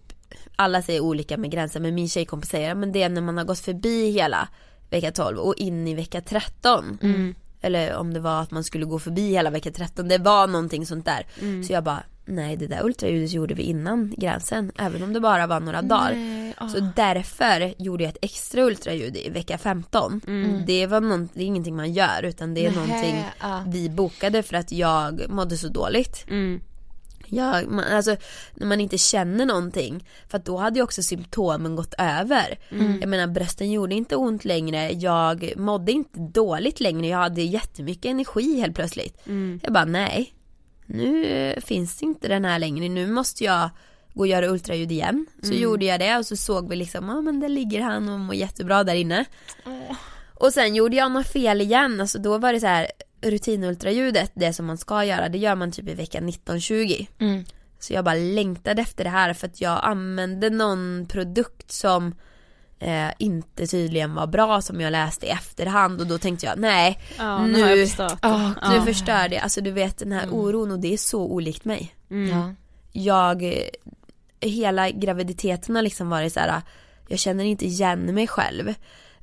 [0.57, 3.45] alla säger olika med gränsen men min tjejkompis säger men det är när man har
[3.45, 4.49] gått förbi hela
[4.91, 6.99] vecka 12 och in i vecka 13.
[7.03, 7.35] Mm.
[7.61, 10.87] Eller om det var att man skulle gå förbi hela vecka 13, det var någonting
[10.87, 11.27] sånt där.
[11.41, 11.65] Mm.
[11.65, 15.47] Så jag bara, nej det där ultraljudet gjorde vi innan gränsen, även om det bara
[15.47, 16.45] var några dagar.
[16.69, 20.21] Så därför gjorde jag ett extra ultraljud i vecka 15.
[20.67, 23.65] Det var någon, det är ingenting man gör utan det är Nähä, någonting ja.
[23.67, 26.25] vi bokade för att jag mådde så dåligt.
[26.31, 26.61] Mm.
[27.27, 28.17] Jag, man, alltså,
[28.55, 32.59] när man inte känner någonting, för att då hade ju också symptomen gått över.
[33.01, 38.05] Jag menar brösten gjorde inte ont längre, jag mådde inte dåligt längre, jag hade jättemycket
[38.05, 39.23] energi helt plötsligt.
[39.63, 40.33] Jag bara nej,
[40.87, 43.71] nu eh, finns inte den här längre, nu måste jag
[44.15, 45.27] gå och göra ultraljud igen.
[45.43, 48.21] Så gjorde jag det och så såg vi liksom, ja men där ligger han och
[48.21, 49.25] mår jättebra där inne.
[50.35, 52.87] Och sen gjorde jag något fel igen, alltså då var det så här
[53.23, 57.07] rutinultraljudet, det som man ska göra, det gör man typ i vecka 19-20.
[57.19, 57.45] Mm.
[57.79, 62.15] Så jag bara längtade efter det här för att jag använde någon produkt som
[62.79, 66.99] eh, inte tydligen var bra som jag läste i efterhand och då tänkte jag nej
[67.19, 68.19] Ja, nu jag nu, det.
[68.23, 68.71] ah, Ja.
[68.73, 71.95] nu förstör det, alltså du vet den här oron och det är så olikt mig.
[72.11, 72.31] Mm.
[72.39, 72.55] Ja.
[72.93, 73.55] Jag,
[74.41, 76.63] hela graviditeten har liksom varit så här.
[77.09, 78.75] jag känner inte igen mig själv.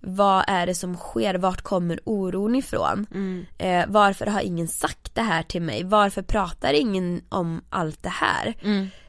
[0.03, 1.33] Vad är det som sker?
[1.35, 3.05] Vart kommer oron ifrån?
[3.13, 3.45] Mm.
[3.57, 5.83] Eh, varför har ingen sagt det här till mig?
[5.83, 8.55] Varför pratar ingen om allt det här?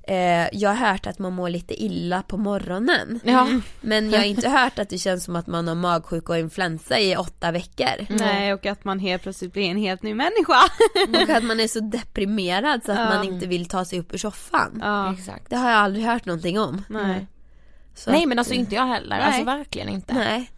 [0.09, 0.43] Mm.
[0.43, 3.21] Eh, jag har hört att man mår lite illa på morgonen.
[3.25, 3.49] Ja.
[3.81, 7.01] Men jag har inte hört att det känns som att man har magsjuka och influensa
[7.01, 8.07] i åtta veckor.
[8.09, 10.63] Nej och att man helt plötsligt blir en helt ny människa.
[11.23, 14.19] Och att man är så deprimerad så att man inte vill ta sig upp ur
[14.19, 14.79] soffan.
[14.83, 15.13] ja.
[15.13, 15.51] Exakt.
[15.51, 16.85] Det har jag aldrig hört någonting om.
[16.89, 17.27] Nej.
[17.95, 19.27] Så Nej men alltså inte jag heller, Nej.
[19.27, 20.15] alltså verkligen inte.
[20.15, 20.51] Nej.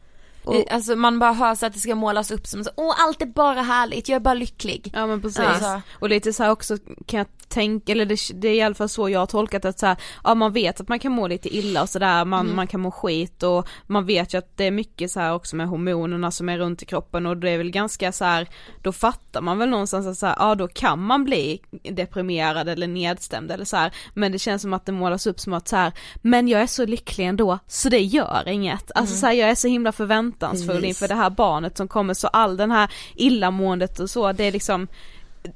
[0.45, 3.23] Och, alltså man bara hör så att det ska målas upp som så, åh allt
[3.23, 4.91] är bara härligt, jag är bara lycklig.
[4.95, 5.41] Ja men precis.
[5.41, 5.81] Alltså.
[5.93, 9.09] Och lite så också kan jag tänka, eller det, det är i alla fall så
[9.09, 11.83] jag har tolkat att så här, ja man vet att man kan må lite illa
[11.83, 15.11] och sådär, man, man kan må skit och man vet ju att det är mycket
[15.11, 18.25] så också med hormonerna som är runt i kroppen och det är väl ganska så
[18.25, 18.49] här,
[18.83, 22.87] då fattar man väl någonstans att så här, ja då kan man bli deprimerad eller
[22.87, 25.93] nedstämd eller så men det känns som att det målas upp som att så här,
[26.23, 29.55] men jag är så lycklig ändå så det gör inget, alltså så här, jag är
[29.55, 29.93] så himla
[30.35, 30.89] förväntansfull Precis.
[30.89, 34.53] inför det här barnet som kommer så all den här illamåendet och så, det är
[34.53, 34.89] liksom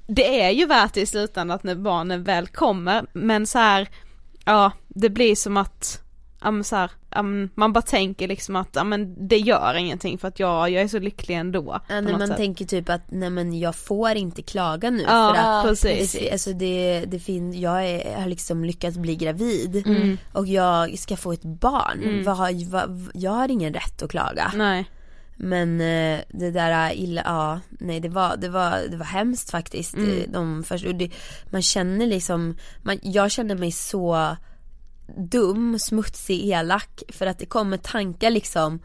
[0.07, 3.89] det är ju värt det i slutändan att när barnen väl kommer men så här,
[4.45, 6.03] ja det blir som att
[6.41, 6.91] Ja men så här,
[7.59, 10.89] man bara tänker liksom att ja, men det gör ingenting för att jag, jag är
[10.89, 11.81] så lycklig ändå.
[11.89, 12.37] Ja, något man sätt.
[12.37, 16.13] tänker typ att nej men jag får inte klaga nu Ja, för att precis.
[16.13, 20.19] det, alltså det, det fin, jag är, har liksom lyckats bli gravid Mm.
[20.33, 22.23] och jag ska få ett barn.
[22.25, 24.53] Vad, har- vad, jag har ingen rätt att klaga.
[24.55, 24.91] Nej.
[25.37, 29.95] Men eh, det där illa, ja, nej det var, det var, det var hemskt faktiskt.
[29.97, 30.11] Mm.
[30.19, 31.11] eh, De först, och det,
[31.51, 34.37] man känner liksom, man, jag känner mig så
[35.17, 38.81] dum, smutsig, elak för att det kommer tankar liksom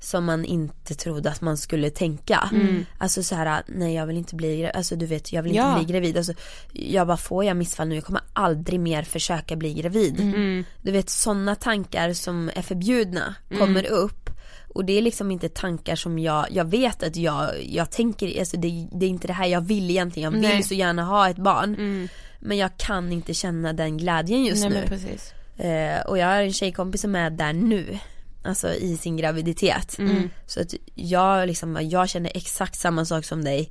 [0.00, 2.50] som man inte trodde att man skulle tänka.
[2.52, 2.86] Mm.
[2.98, 5.76] Alltså så här, nej jag vill inte bli, alltså du vet jag vill inte Ja.
[5.76, 6.16] bli gravid.
[6.16, 6.32] Alltså,
[6.72, 10.20] jag bara får jag missfall nu, jag kommer aldrig mer försöka bli gravid.
[10.20, 10.64] Mm.
[10.82, 14.30] Du vet sådana tankar som är förbjudna kommer upp
[14.74, 18.56] och det är liksom inte tankar som jag, jag vet att jag, jag tänker, alltså
[18.56, 20.62] det, det är inte det här jag vill egentligen, jag vill Nej.
[20.62, 21.74] så gärna ha ett barn.
[21.74, 22.08] Mm.
[22.40, 25.18] Men jag kan inte känna den glädjen just Nej nu.
[25.58, 27.98] Eh, och jag har en tjejkompis som är där nu.
[28.44, 29.98] Alltså i sin graviditet.
[29.98, 30.30] Mm.
[30.46, 33.70] Så att jag liksom, jag känner exakt samma sak som dig.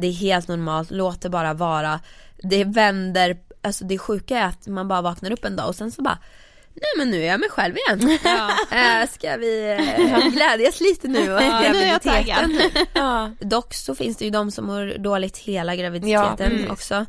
[0.00, 2.00] Det är helt normalt, låt det bara vara.
[2.42, 5.92] Det vänder, alltså det sjuka är att man bara vaknar upp en dag och sen
[5.92, 6.18] så bara
[6.74, 8.18] Nej men nu är jag mig själv igen.
[8.70, 12.60] Eh, ska vi eh, glädjas lite nu åt Ja, graviditeten?
[12.92, 13.30] Ja.
[13.40, 17.06] Dock så finns det ju de som mår dåligt hela graviditeten också.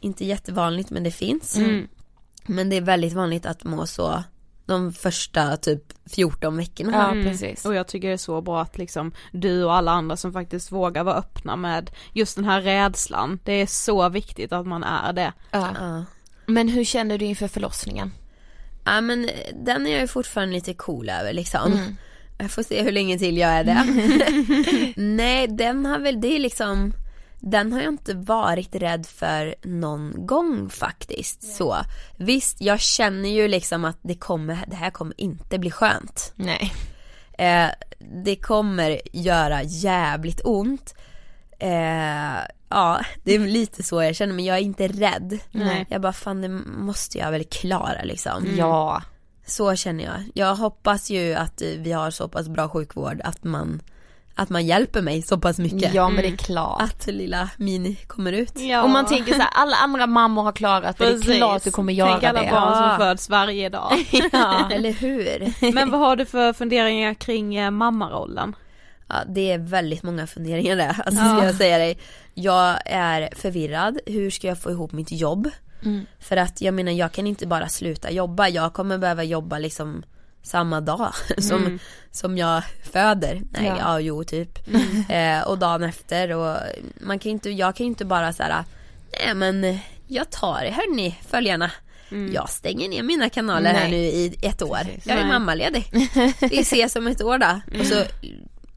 [0.00, 1.56] Inte jättevanligt men det finns.
[1.56, 1.88] Mm.
[2.46, 4.22] Men det är väldigt vanligt att må så
[4.66, 6.92] de första typ 14 veckorna.
[6.92, 7.24] Ja Mm.
[7.24, 7.64] precis.
[7.66, 10.72] Och jag tycker det är så bra att liksom du och alla andra som faktiskt
[10.72, 13.38] vågar vara öppna med just den här rädslan.
[13.44, 15.32] Det är så viktigt att man är det.
[15.50, 15.68] Ja.
[15.80, 16.04] Ja.
[16.46, 18.12] Men hur känner du inför förlossningen?
[18.84, 19.30] ja men
[19.64, 21.72] den är jag ju fortfarande lite cool över liksom.
[21.72, 21.96] Mm.
[22.38, 24.92] Jag får se hur länge till jag är det.
[24.96, 26.92] Nej den har väl, det är liksom
[27.40, 31.56] den har jag inte varit rädd för någon gång faktiskt.
[31.56, 31.76] Så
[32.16, 36.32] visst, jag känner ju liksom att det kommer, det här kommer inte bli skönt.
[36.34, 36.72] Nej.
[37.38, 37.68] Eh,
[38.24, 40.94] det kommer göra jävligt ont.
[41.58, 45.38] Eh, ja, det är lite så jag känner men jag är inte rädd.
[45.50, 45.86] Nej.
[45.88, 48.46] Jag bara fan det måste jag väl klara liksom.
[48.56, 49.02] Ja.
[49.46, 50.30] Så känner jag.
[50.34, 53.82] Jag hoppas ju att vi har så pass bra sjukvård att man,
[54.38, 55.94] att man hjälper mig så pass mycket.
[55.94, 56.82] Ja men det är klart.
[56.82, 58.58] Att lilla Mini kommer ut.
[58.60, 58.82] Ja.
[58.82, 61.70] Om man tänker så här, alla andra mammor har klarat det, det är klart du
[61.70, 62.50] kommer göra Tänk alla det.
[62.50, 62.88] barn Ja.
[62.88, 63.92] som föds varje dag.
[64.32, 64.70] Ja.
[64.72, 65.72] Eller hur?
[65.74, 68.56] Men vad har du för funderingar kring eh, mammarollen?
[69.08, 71.98] Ja, det är väldigt många funderingar där, alltså ska jag säga dig.
[72.34, 75.50] Jag är förvirrad, hur ska jag få ihop mitt jobb?
[75.84, 76.06] Mm.
[76.20, 80.02] För att jag menar jag kan inte bara sluta jobba, jag kommer behöva jobba liksom
[80.46, 81.78] samma dag som,
[82.10, 83.42] som jag föder.
[83.50, 83.76] Nej, Ja.
[83.78, 84.58] ja, jo typ.
[85.08, 86.56] Eh, och dagen efter och
[87.00, 88.64] man kan inte, jag kan ju inte bara såhär,
[89.24, 91.70] nej men jag tar det hörni följarna.
[92.32, 93.90] Jag stänger ner mina kanaler här Nej.
[93.90, 94.78] nu i ett år.
[94.84, 95.06] Precis.
[95.06, 95.32] Jag är Nej.
[95.32, 95.90] mammaledig.
[96.40, 97.60] Vi ses om ett år då.
[97.80, 98.02] Och så,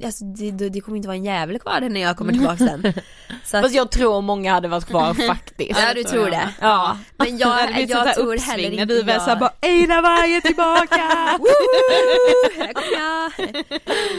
[0.06, 2.93] alltså, det, det, det kommer inte vara en jävel kvar när jag kommer tillbaka sen.
[3.45, 5.80] Så att, Fast jag tror många hade varit kvar faktiskt.
[5.80, 6.50] ja du tror det.
[6.62, 6.97] Ja.
[7.18, 9.22] Men Det jag, blivit jag där tror heller när inte du väl jag...
[9.22, 11.38] såhär bara Eina Varg är tillbaka!
[11.39, 12.64] Woho!
[12.64, 13.66] Här kommer jag!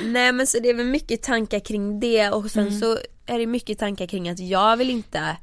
[0.05, 3.47] Nej men så det är väl mycket tankar kring det och sen så är det
[3.47, 5.37] mycket tankar kring att jag vill inte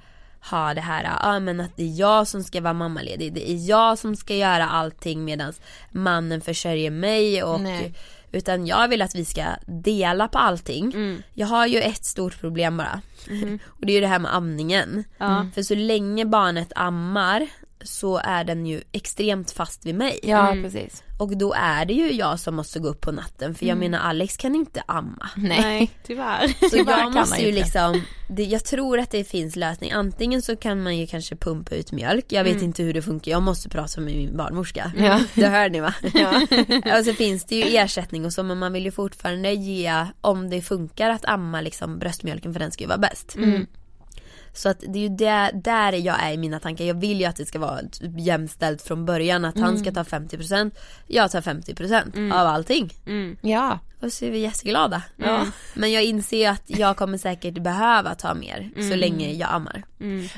[0.49, 3.69] ha det här, ja men att det är jag som ska vara mammaledig, det är
[3.69, 5.53] jag som ska göra allting medan
[5.91, 7.93] mannen försörjer mig och Nej.
[8.32, 10.86] Utan jag vill att vi ska dela på allting.
[10.86, 11.23] Mm.
[11.34, 13.01] Jag har ju ett stort problem bara.
[13.67, 15.03] Och det är ju det här med amningen.
[15.17, 15.47] Ja.
[15.55, 17.47] För så länge barnet ammar
[17.88, 20.19] så är den ju extremt fast vid mig.
[20.23, 21.03] Ja precis.
[21.19, 23.91] Och då är det ju jag som måste gå upp på natten för jag Mm.
[23.91, 25.29] menar Alex kan inte amma.
[25.35, 25.91] Nej.
[26.07, 26.47] tyvärr.
[26.47, 27.59] Så Tyvärr jag måste ju inte.
[27.59, 29.91] liksom, det, jag tror att det finns lösning.
[29.91, 33.31] Antingen så kan man ju kanske pumpa ut mjölk, jag vet inte hur det funkar,
[33.31, 34.91] jag måste prata med min barnmorska.
[34.97, 35.05] Mm.
[35.05, 35.19] Ja.
[35.35, 35.93] Det hör ni va?
[36.13, 36.41] Ja.
[36.99, 40.49] och så finns det ju ersättning och så men man vill ju fortfarande ge, om
[40.49, 43.35] det funkar att amma liksom bröstmjölken för den ska ju vara bäst.
[43.35, 43.65] Mm.
[44.57, 46.85] Så att det är ju där, där jag är i mina tankar.
[46.85, 47.79] Jag vill ju att det ska vara
[48.17, 49.45] jämställt från början.
[49.45, 50.71] Att han ska ta 50%,
[51.07, 52.93] jag tar 50% av allting.
[53.41, 53.79] Ja.
[53.99, 55.03] Och så är vi jätteglada.
[55.15, 55.45] Ja.
[55.73, 59.83] Men jag inser ju att jag kommer säkert behöva ta mer så länge jag ammar.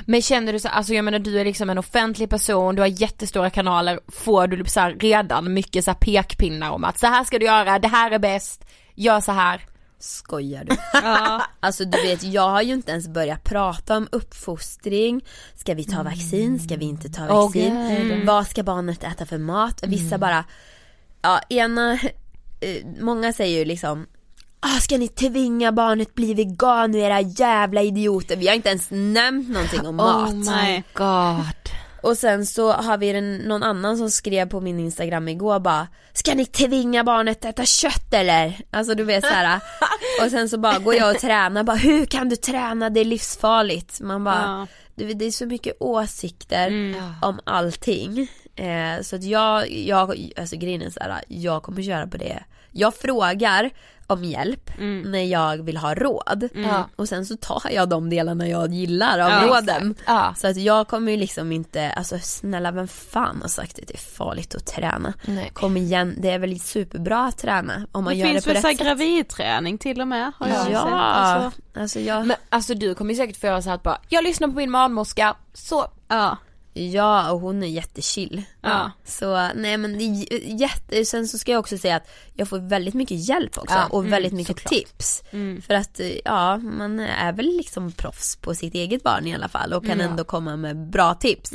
[0.06, 2.86] Men känner du så, alltså jag menar du är liksom en offentlig person, du har
[2.86, 7.24] jättestora kanaler, får du så här redan mycket så här pekpinnar om att så här
[7.24, 8.64] ska du göra, det här är bäst,
[8.94, 9.60] gör så här.
[10.00, 10.76] Skojar du?
[11.60, 15.24] Alltså du vet jag har ju inte ens börjat prata om uppfostring
[15.56, 16.58] Ska vi ta vaccin?
[16.60, 17.98] Ska vi inte ta vaccin?
[18.08, 18.26] gud.
[18.26, 19.82] Vad ska barnet äta för mat?
[19.86, 20.44] Vissa bara
[21.22, 21.92] Ja ena
[22.60, 24.06] eh, Många säger ju liksom
[24.62, 28.36] Ah, ska ni tvinga barnet bli vegan nu era jävla idioter?
[28.36, 30.30] Vi har inte ens nämnt någonting om mat.
[30.30, 31.70] Oh my god.
[32.02, 35.88] Och sen så har vi en, någon annan som skrev på min instagram igår bara
[36.12, 38.60] Ska ni tvinga barnet att äta kött eller?
[38.70, 39.60] Alltså du vet såhär
[40.24, 42.90] Och sen så bara går jag och tränar bara hur kan du träna?
[42.90, 44.00] Det är livsfarligt.
[44.00, 44.66] Man bara Ja.
[44.94, 46.70] du vet, det är så mycket åsikter
[47.22, 48.28] om allting.
[48.56, 52.42] Eh, så att jag, jag, alltså grejen är såhär, jag kommer köra på det.
[52.72, 53.70] Jag frågar
[54.06, 54.70] om hjälp
[55.04, 56.48] när jag vill ha råd.
[56.54, 56.88] Ja.
[56.96, 59.94] Och sen så tar jag de delarna jag gillar av Ja, råden.
[60.06, 60.34] Ja.
[60.36, 63.94] Så att jag kommer ju liksom inte, alltså snälla vem fan har sagt att det
[63.94, 65.12] är farligt att träna?
[65.24, 65.50] Nej.
[65.54, 68.54] Kom igen, det är väl superbra att träna om man Det gör finns det på
[68.54, 68.86] väl rätt sätt.
[68.86, 70.92] gravidträning till och med har jag Ja, sett.
[70.92, 73.98] Alltså, alltså jag, Men alltså du kommer ju säkert få göra så här att bara,
[74.08, 76.36] jag lyssnar på min barnmorska, så ja.
[76.72, 78.42] Ja och hon är jättechill.
[78.60, 78.90] Ja.
[79.04, 80.00] Så nej men
[80.58, 83.86] jätte, sen så ska jag också säga att jag får väldigt mycket hjälp också Ja,
[83.86, 84.72] och väldigt mycket såklart.
[84.72, 85.22] tips.
[85.66, 89.72] För att ja, man är väl liksom proffs på sitt eget barn i alla fall
[89.72, 91.52] och kan ändå komma med bra tips.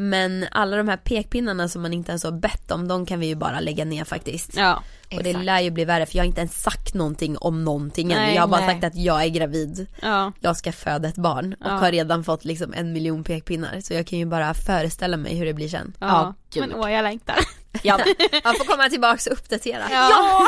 [0.00, 3.26] Men alla de här pekpinnarna som man inte ens har bett om, de kan vi
[3.26, 4.56] ju bara lägga ner faktiskt.
[4.56, 4.82] Ja.
[5.16, 8.12] Och det lär ju bli värre för jag har inte ens sagt någonting om någonting
[8.12, 8.18] än.
[8.18, 8.70] Nej, Jag har bara nej.
[8.70, 10.32] sagt att jag är gravid, Ja.
[10.40, 11.72] jag ska föda ett barn och Ja.
[11.72, 13.80] har redan fått liksom en miljon pekpinnar.
[13.80, 15.92] Så jag kan ju bara föreställa mig hur det blir sen.
[16.00, 16.34] Ja.
[16.52, 16.60] gud.
[16.68, 17.36] Men åh jag längtar.
[17.82, 17.98] Ja,
[18.44, 19.82] jag får komma tillbaks och uppdatera.
[19.90, 20.46] Ja.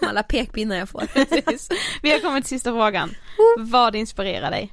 [0.08, 1.00] Alla pekpinnar jag får.
[1.26, 1.68] Precis.
[2.02, 3.14] Vi har kommit till sista frågan.
[3.58, 4.72] Vad inspirerar dig?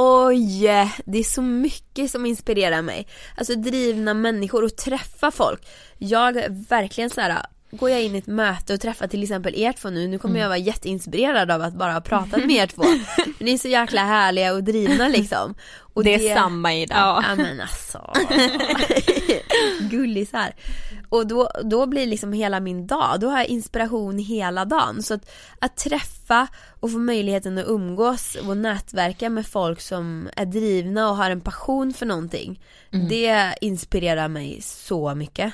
[0.00, 0.60] Oj,
[1.04, 3.06] det är så mycket som inspirerar mig.
[3.36, 5.66] Alltså drivna människor och träffa folk.
[5.98, 7.46] Jag är verkligen så här.
[7.70, 10.40] Går jag in i ett möte och träffar till exempel er två nu, nu kommer
[10.40, 12.84] jag vara jätteinspirerad av att bara ha pratat med er två.
[13.38, 15.54] Ni är så jäkla härliga och drivna liksom.
[15.80, 16.94] Och det är samma Ida.
[16.94, 17.24] Ja.
[17.28, 18.12] Ja men alltså.
[19.90, 20.54] Gullisar.
[21.08, 25.02] Och då, då blir liksom hela min dag, då har jag inspiration hela dagen.
[25.02, 26.46] Så att, att träffa
[26.80, 31.40] och få möjligheten att umgås och nätverka med folk som är drivna och har en
[31.40, 32.60] passion för någonting.
[33.08, 35.52] Det inspirerar mig så mycket.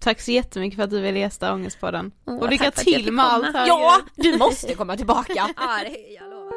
[0.00, 2.12] Tack så jättemycket för att du ville gästa Ångestpodden.
[2.26, 3.66] Åh, och lycka till med allt här.
[3.66, 5.32] Ja, du måste komma tillbaka.
[5.56, 6.50] Ja, det, jag lovar.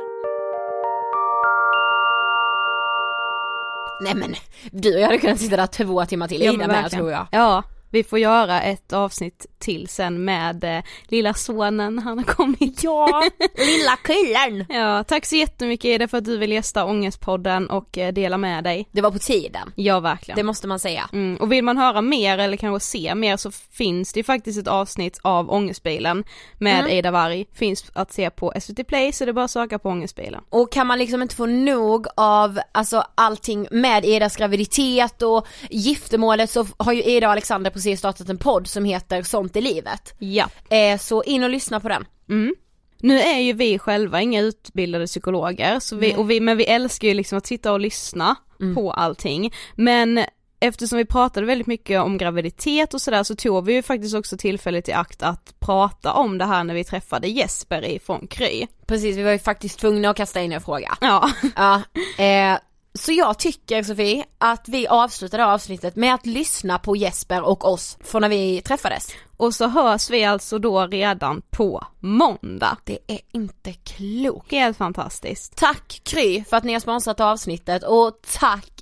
[4.02, 4.36] Nej men,
[4.72, 7.28] du och jag hade kunnat sitta där två timmar till, Ja, Ida med tror jag.
[7.32, 7.64] Ja,
[7.94, 12.84] vi får göra ett avsnitt till sen med eh, lilla sonen, han har kommit.
[12.84, 13.24] Ja,
[13.58, 14.66] lilla killen.
[14.70, 18.64] Ja, tack så jättemycket Ida för att du vill gästa Ångestpodden och eh, dela med
[18.64, 18.88] dig.
[18.92, 19.72] Det var på tiden.
[19.76, 20.36] Ja, verkligen.
[20.36, 21.10] Det måste man säga.
[21.14, 24.60] Mm, och vill man höra mer eller kanske se mer så finns det ju faktiskt
[24.60, 26.24] ett avsnitt av Ångestbilen
[26.58, 26.92] med Mm.
[26.92, 29.90] Ida Warg, finns att se på SVT Play så det är bara att söka på
[29.90, 30.42] Ångestbilen.
[30.50, 36.50] Och kan man liksom inte få nog av alltså allting med Idas graviditet och giftermålet
[36.50, 40.14] så har ju Ida och Alexander precis startat en podd som heter Sånt i livet.
[40.20, 40.50] Ja.
[40.70, 42.06] Eh, så in och lyssna på den.
[42.30, 42.56] Mm.
[43.00, 47.08] Nu är ju vi själva inga utbildade psykologer, så vi, och vi, men vi älskar
[47.08, 48.36] ju liksom att sitta och lyssna
[48.76, 49.54] på allting.
[49.76, 50.26] Men
[50.60, 54.38] eftersom vi pratade väldigt mycket om graviditet och sådär så tog vi ju faktiskt också
[54.38, 58.68] tillfället i akt att prata om det här när vi träffade Jesper ifrån Kry.
[58.88, 60.98] Precis, vi var ju faktiskt tvungna att kasta in en fråga.
[61.02, 61.32] Ja.
[61.56, 61.82] Ja,
[62.24, 62.58] eh,
[63.00, 67.42] Så jag tycker Sofie att vi avslutar det här avsnittet med att lyssna på Jesper
[67.42, 69.08] och oss från när vi träffades.
[69.38, 72.78] Och så hörs vi alltså då redan på måndag.
[72.84, 74.52] Det är inte klokt.
[74.52, 75.58] Helt fantastiskt.
[75.58, 78.82] Tack Kry för att ni har sponsrat avsnittet och tack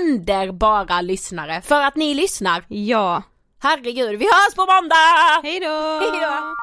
[0.00, 2.64] underbara lyssnare för att ni lyssnar.
[2.68, 3.22] Ja.
[3.58, 5.40] Herregud, vi hörs på måndag!
[5.42, 5.98] Hej då!
[6.00, 6.54] Hej då!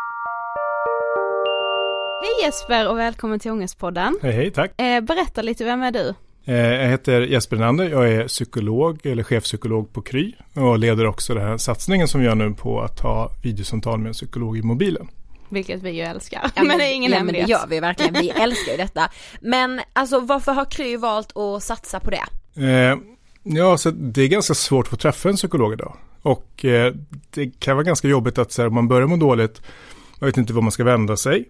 [2.22, 4.20] Hej Jesper och välkommen till Ångestpodden.
[4.22, 4.82] Hej, hej, tack.
[4.82, 6.14] Eh, berätta lite, vem är du?
[6.46, 11.34] Eh, jag heter Jesper Nander, jag är psykolog eller chefpsykolog på Kry och leder också
[11.34, 14.62] den här satsningen som vi gör nu på att ha videosamtal med en psykolog i
[14.62, 15.08] mobilen.
[15.50, 16.42] Vilket vi ju älskar.
[16.44, 17.48] Ja, men, men det är ingen ja, hemlighet.
[17.50, 19.10] Men det gör vi verkligen, vi älskar ju detta.
[19.42, 22.26] Men alltså varför har Kry valt att satsa på det?
[22.56, 22.98] Eh,
[23.44, 25.98] ja, så det är ganska svårt att få träffa en psykolog idag.
[26.22, 26.94] Och eh,
[27.30, 29.62] det kan vara ganska jobbigt att så här, om man börjar må dåligt,
[30.20, 31.50] man vet inte var man ska vända sig.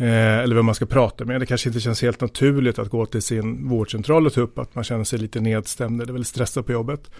[0.00, 1.40] Eh, eller vem man ska prata med.
[1.40, 4.74] Det kanske inte känns helt naturligt att gå till sin vårdcentral och ta upp att
[4.74, 7.10] man känner sig lite nedstämd eller väldigt stressad på jobbet.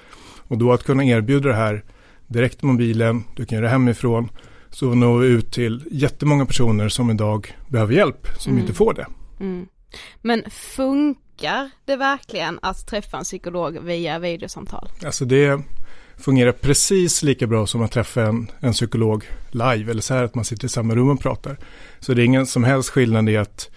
[0.48, 1.84] Och då att kunna erbjuda det här
[2.26, 4.30] direkt mobilen, du kan göra det hemifrån,
[4.70, 8.62] så når vi ut till jättemånga personer som idag behöver hjälp, som Mm.
[8.62, 9.06] inte får det.
[9.40, 9.66] Mm.
[10.22, 14.88] Men funkar det verkligen att träffa en psykolog via videosamtal?
[15.04, 15.60] Alltså det
[16.18, 20.34] fungerar precis lika bra som att träffa en, en psykolog live, eller så här att
[20.34, 21.56] man sitter i samma rum och pratar.
[22.00, 23.70] Så det är ingen som helst skillnad i att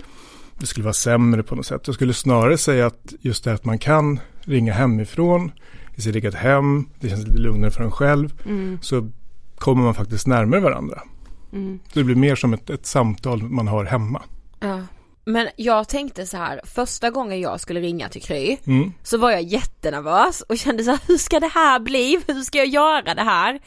[0.59, 1.81] det skulle vara sämre på något sätt.
[1.85, 5.51] Jag skulle snarare säga att just det att man kan ringa hemifrån
[5.95, 8.79] i sitt eget hem, det känns lite lugnare för en själv, Mm.
[8.81, 9.09] så
[9.57, 11.01] kommer man faktiskt närmare varandra.
[11.53, 11.79] Mm.
[11.93, 14.21] Så det blir mer som ett, ett samtal man har hemma.
[14.59, 14.79] Ja.
[15.25, 18.93] Men jag tänkte så här, första gången jag skulle ringa till Kry Mm.
[19.03, 22.19] så var jag jättenervös och kände så här, hur ska det här bli?
[22.27, 23.59] Hur ska jag göra det här?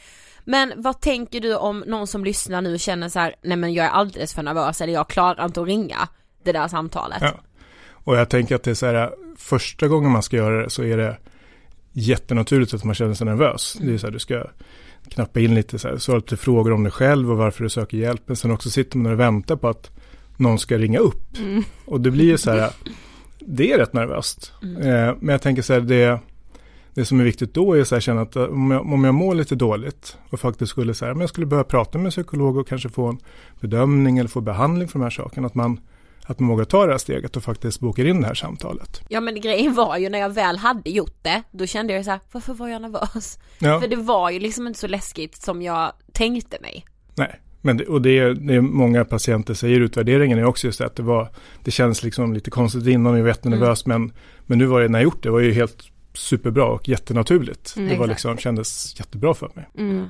[0.43, 3.85] Men vad tänker du om någon som lyssnar nu känner så här, nej men jag
[3.85, 6.07] är alldeles för nervös eller jag klarar inte att ringa
[6.43, 7.17] det där samtalet.
[7.21, 7.33] Ja.
[7.89, 10.83] Och jag tänker att det är så här, första gången man ska göra det så
[10.83, 11.17] är det
[11.91, 13.77] jättenaturligt att man känner sig nervös.
[13.81, 14.43] Det är så här, du ska
[15.09, 17.97] knappa in lite så här, svara lite frågor om dig själv och varför du söker
[17.97, 18.21] hjälp.
[18.25, 19.91] Men sen också sitter man och väntar på att
[20.37, 21.37] någon ska ringa upp.
[21.37, 21.63] Mm.
[21.85, 22.71] Och det blir ju så här,
[23.39, 24.53] det är rätt nervöst.
[24.61, 26.19] Eh, men jag tänker så här, det,
[26.93, 29.13] det som är viktigt då är så här, känna att eh, om jag, om jag
[29.13, 32.11] mår lite dåligt och faktiskt skulle så här, men jag skulle behöva prata med en
[32.11, 33.17] psykolog och kanske få en
[33.59, 35.47] bedömning eller få behandling för de här sakerna.
[35.47, 35.79] Att man,
[36.25, 39.01] att man vågar ta det här steget och faktiskt bokar in det här samtalet.
[39.09, 42.11] Ja men grejen var ju när jag väl hade gjort det, då kände jag så
[42.11, 43.39] här, varför var jag nervös?
[43.59, 43.81] Ja.
[43.81, 46.85] För det var ju liksom inte så läskigt som jag tänkte mig.
[47.15, 50.85] Nej, men det, och det det många patienter säger i utvärderingen är också just det
[50.85, 51.29] att det var,
[51.63, 54.11] det känns liksom lite konstigt innan, jag var jättenervös, men,
[54.45, 55.83] men nu var det, när jag gjort det, var ju helt
[56.15, 57.75] superbra och jättenaturligt.
[57.77, 58.15] Mm, det var exakt.
[58.17, 59.69] liksom, kändes jättebra för mig.
[59.77, 60.09] Mm.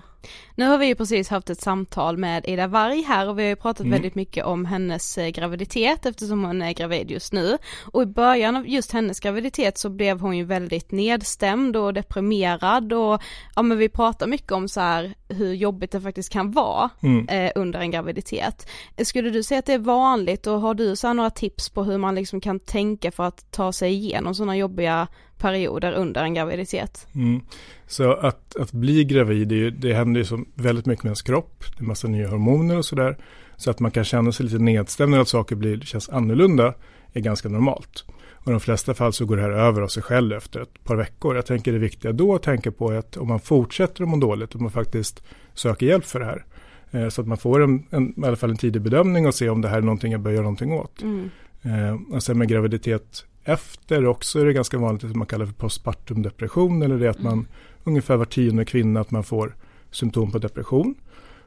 [0.55, 3.49] Nu har vi ju precis haft ett samtal med Ida Warg här och vi har
[3.49, 3.91] ju pratat Mm.
[3.91, 7.57] väldigt mycket om hennes eh, graviditet eftersom hon är gravid just nu.
[7.91, 12.93] Och i början av just hennes graviditet så blev hon ju väldigt nedstämd och deprimerad
[12.93, 13.21] och
[13.55, 17.27] ja men vi pratar mycket om så här hur jobbigt det faktiskt kan vara Mm.
[17.27, 18.67] eh, under en graviditet.
[19.03, 21.97] Skulle du säga att det är vanligt och har du så några tips på hur
[21.97, 27.07] man liksom kan tänka för att ta sig igenom sådana jobbiga perioder under en graviditet?
[27.15, 27.41] Mm.
[27.87, 31.21] Så att, att bli gravid, det, ju- det händer ju som väldigt mycket med ens
[31.21, 31.63] kropp.
[31.77, 33.17] Det är massa nya hormoner och sådär.
[33.57, 36.73] Så att man kan känna sig lite nedstämd när att saker blir, känns annorlunda
[37.13, 38.05] är ganska normalt.
[38.31, 40.83] Och i de flesta fall så går det här över av sig själv efter ett
[40.83, 41.35] par veckor.
[41.35, 44.17] Jag tänker det viktiga då att tänka på är att om man fortsätter att må
[44.17, 46.45] dåligt, att man faktiskt söker hjälp för det här.
[46.91, 49.49] Eh, Så att man får en, en, i alla fall en tidig bedömning och se
[49.49, 51.01] om det här är någonting jag bör göra någonting åt.
[51.01, 51.29] Mm.
[51.61, 55.53] Eh, och sen med graviditet efter också är det ganska vanligt att man kallar för
[55.53, 57.47] postpartum depression eller det att man
[57.83, 59.55] ungefär var tionde kvinna att man får
[59.91, 60.95] symptom på depression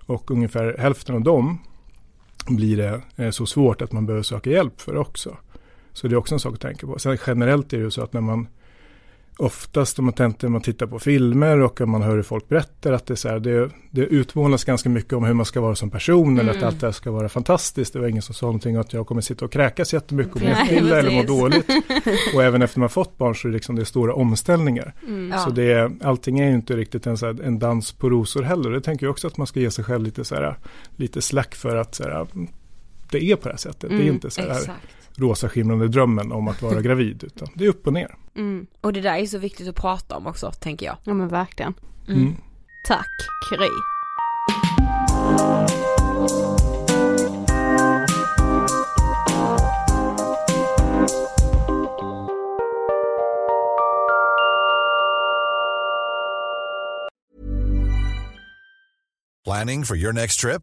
[0.07, 1.59] och ungefär hälften av dem
[2.49, 5.37] blir det eh, så svårt att man behöver söka hjälp för också.
[5.93, 6.99] Så det är också en sak att tänka på.
[6.99, 8.49] Sen generellt är det ju så att när man
[9.39, 12.93] oftast om man, tänker, man tittar på filmer och om man hör hur folk berättar
[12.93, 15.74] att det är så här, det, det utmålas ganska mycket om hur man ska vara
[15.74, 17.93] som person eller att allt det här ska vara fantastiskt.
[17.93, 20.40] Det var ingen som sa någonting om att jag kommer sitta och kräkas jättemycket må
[20.40, 21.66] Nej, illa eller må dåligt.
[22.35, 24.94] Och även efter man fått barn så är det, liksom, det är stora omställningar.
[25.31, 25.39] Ja.
[25.39, 28.70] Så det, allting är ju inte riktigt en, så här, en dans på rosor heller.
[28.70, 30.59] Det tänker jag också att man ska ge sig själv lite, så här,
[30.97, 32.27] lite slack för att så här,
[33.10, 33.90] det är på det här sättet.
[33.90, 34.98] det är Mm, inte så här Exakt.
[35.19, 37.24] Rosa skimrande drömmen om att vara gravid.
[37.24, 38.15] Utan det är upp och ner.
[38.36, 38.66] Mm.
[38.81, 40.97] Och det där är så viktigt att prata om också, tänker jag.
[41.05, 41.74] Ja men verkligen.
[42.09, 42.36] Mm.
[42.86, 43.07] Tack
[43.51, 43.69] Kry.
[59.45, 60.62] Planning for your next trip?